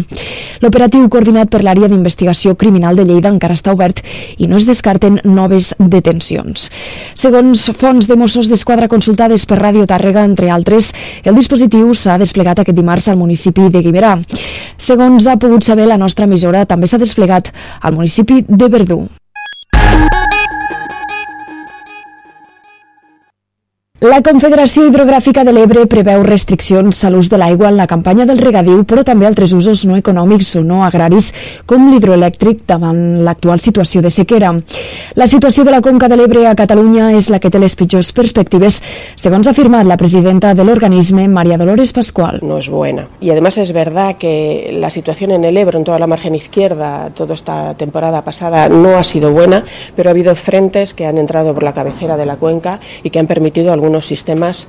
[0.61, 4.01] L'operatiu coordinat per l'àrea d'investigació criminal de Lleida encara està obert
[4.38, 6.69] i no es descarten noves detencions.
[7.15, 12.63] Segons fonts de Mossos d'Esquadra consultades per Ràdio Tàrrega, entre altres, el dispositiu s'ha desplegat
[12.63, 14.17] aquest dimarts al municipi de Guimerà.
[14.78, 19.05] Segons ha pogut saber la nostra emissora, també s'ha desplegat al municipi de Verdú.
[23.97, 28.37] La Confederació Hidrogràfica de l'Ebre preveu restriccions a l'ús de l'aigua en la campanya del
[28.37, 31.31] regadiu, però també altres usos no econòmics o no agraris,
[31.65, 34.51] com l'hidroelèctric davant l'actual situació de sequera.
[35.17, 38.11] La situació de la Conca de l'Ebre a Catalunya és la que té les pitjors
[38.13, 38.83] perspectives,
[39.17, 42.37] segons ha afirmat la presidenta de l'organisme, María Dolores Pascual.
[42.43, 43.07] no es buena.
[43.19, 47.09] Y además es verdad que la situación en el Ebro, en toda la margen izquierda,
[47.15, 49.63] toda esta temporada pasada no ha sido buena,
[49.95, 53.17] pero ha habido frentes que han entrado por la cabecera de la cuenca y que
[53.17, 54.67] han permitido a algunos sistemas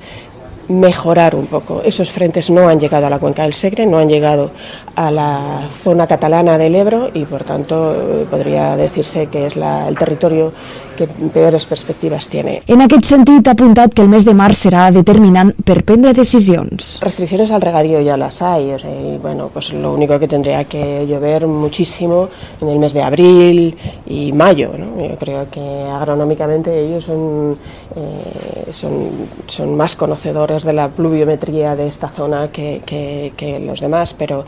[0.69, 1.81] mejorar un poco.
[1.83, 4.51] Esos frentes no han llegado a la cuenca del Segre, no han llegado
[4.99, 9.87] a la zona catalana del Ebro y por tanto eh, podría decirse que es la-
[9.87, 10.51] el territorio
[10.97, 12.61] que peores perspectivas tiene.
[12.67, 16.99] En aquest sentit, ha apuntat que el mes de març serà determinant per prendre decisions.
[17.01, 20.65] Restricciones al regadío ya las hay, o sea, y bueno, pues lo único que tendría
[20.65, 22.27] que llover muchísimo
[22.59, 23.77] en el mes de abril
[24.07, 25.01] y mayo, ¿no?
[25.07, 27.55] Yo creo que agronómicamente ellos son,
[27.95, 29.09] eh, son,
[29.47, 34.43] son más conocedores de la pluviometría de esta zona que, que- que los demás, pero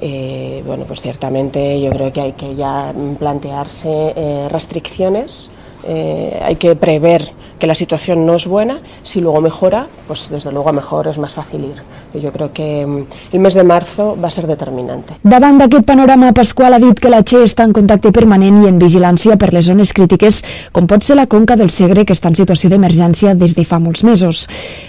[0.00, 5.50] eh, bueno, pues ciertamente yo creo que hay que ya plantearse eh, restricciones.
[5.84, 10.52] eh, hay que prever que la situación no es buena, si luego mejora, pues desde
[10.52, 11.82] luego a mejor es más fácil ir.
[12.14, 15.14] Y yo creo que mm, el mes de marzo va ser determinante.
[15.22, 18.78] Davant d'aquest panorama, Pasqual ha dit que la Che està en contacte permanent i en
[18.80, 20.40] vigilància per les zones crítiques,
[20.72, 23.80] com pot ser la Conca del Segre, que està en situació d'emergència des de fa
[23.82, 24.46] molts mesos.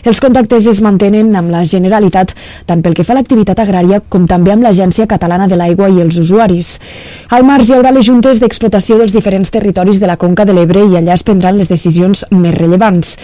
[0.08, 2.36] Els contactes es mantenen amb la Generalitat,
[2.70, 6.00] tant pel que fa a l'activitat agrària com també amb l'Agència Catalana de l'Aigua i
[6.06, 6.78] els usuaris.
[7.30, 10.86] Al març hi haurà les juntes d'explotació dels diferents territoris de la Conca de l'Ebre
[10.88, 13.16] i allà es prendran les decisions més rellevants.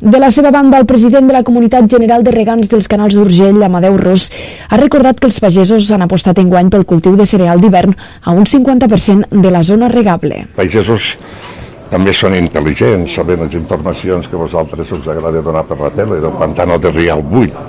[0.00, 3.62] De la seva banda, el president de la Comunitat General de Regants dels Canals d'Urgell,
[3.62, 4.30] Amadeu Ros,
[4.68, 8.46] ha recordat que els pagesos han apostat enguany pel cultiu de cereal d'hivern a un
[8.46, 10.46] 50% de la zona regable.
[10.56, 11.16] pagesos
[11.90, 16.32] també són intel·ligents, saben les informacions que vosaltres us agrada donar per la tele, del
[16.40, 17.66] pantano de Rial 8,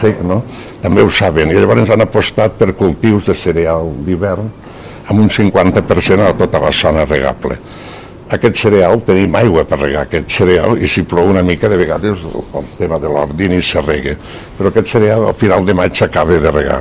[0.00, 0.42] sec, no?
[0.82, 4.48] També ho saben, i llavors han apostat per cultius de cereal d'hivern
[5.10, 7.58] amb un 50% a tota la zona regable.
[8.30, 12.20] Aquest cereal tenim aigua per regar aquest cereal i si plou una mica de vegades
[12.30, 14.14] el, tema de l'ordini s'arrega.
[14.58, 16.78] Però aquest cereal al final de maig s'acaba de regar.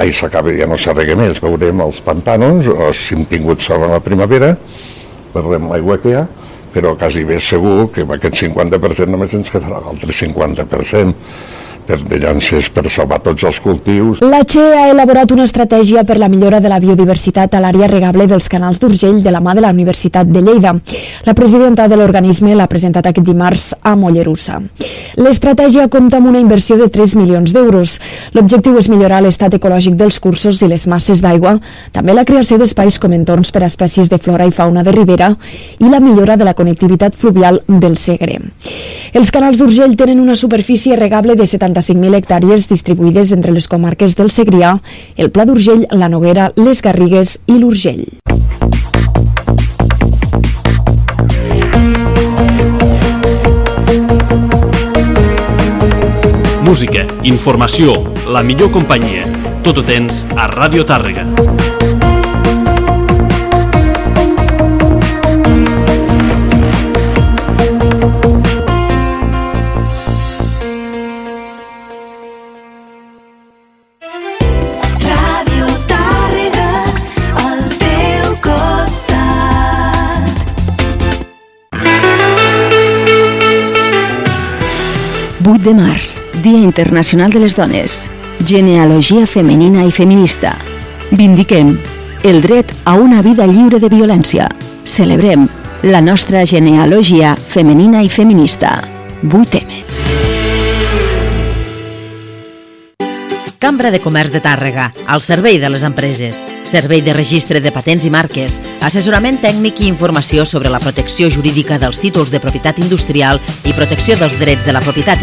[0.00, 3.94] Ahir s'acaba, ja no s'arrega més, veurem els pantanos, o si hem tingut sol a
[3.94, 4.52] la primavera,
[5.32, 6.26] veurem l'aigua que hi ha,
[6.74, 11.16] però quasi bé segur que amb aquest 50% només ens quedarà l'altre 50%
[11.90, 14.20] per de llances per salvar tots els cultius.
[14.22, 18.28] La Che ha elaborat una estratègia per la millora de la biodiversitat a l'àrea regable
[18.30, 20.76] dels canals d'Urgell de la mà de la Universitat de Lleida.
[21.26, 24.60] La presidenta de l'organisme l'ha presentat aquest dimarts a Mollerussa.
[25.18, 27.96] L'estratègia compta amb una inversió de 3 milions d'euros.
[28.34, 31.56] L'objectiu és millorar l'estat ecològic dels cursos i les masses d'aigua,
[31.92, 35.32] també la creació d'espais com entorns per a espècies de flora i fauna de ribera
[35.78, 38.38] i la millora de la connectivitat fluvial del Segre.
[39.12, 41.46] Els canals d'Urgell tenen una superfície regable de
[41.80, 44.76] 75.000 hectàrees distribuïdes entre les comarques del Segrià,
[45.16, 48.06] el Pla d'Urgell, la Noguera, les Garrigues i l'Urgell.
[56.70, 57.96] Música, informació,
[58.30, 59.26] la millor companyia.
[59.66, 61.26] Tot ho tens a Ràdio Tàrrega.
[85.44, 88.08] 8 de març, Dia Internacional de les Dones.
[88.44, 90.52] Genealogia femenina i feminista.
[91.16, 91.78] Vindiquem
[92.22, 94.50] el dret a una vida lliure de violència.
[94.84, 95.48] Celebrem
[95.82, 98.82] la nostra genealogia femenina i feminista.
[99.22, 99.90] 8M.
[103.60, 106.38] Cambra de Comerç de Tàrrega, al servei de les empreses.
[106.64, 111.76] Servei de registre de patents i marques, assessorament tècnic i informació sobre la protecció jurídica
[111.78, 113.36] dels títols de propietat industrial
[113.68, 115.20] i protecció dels drets de la propietat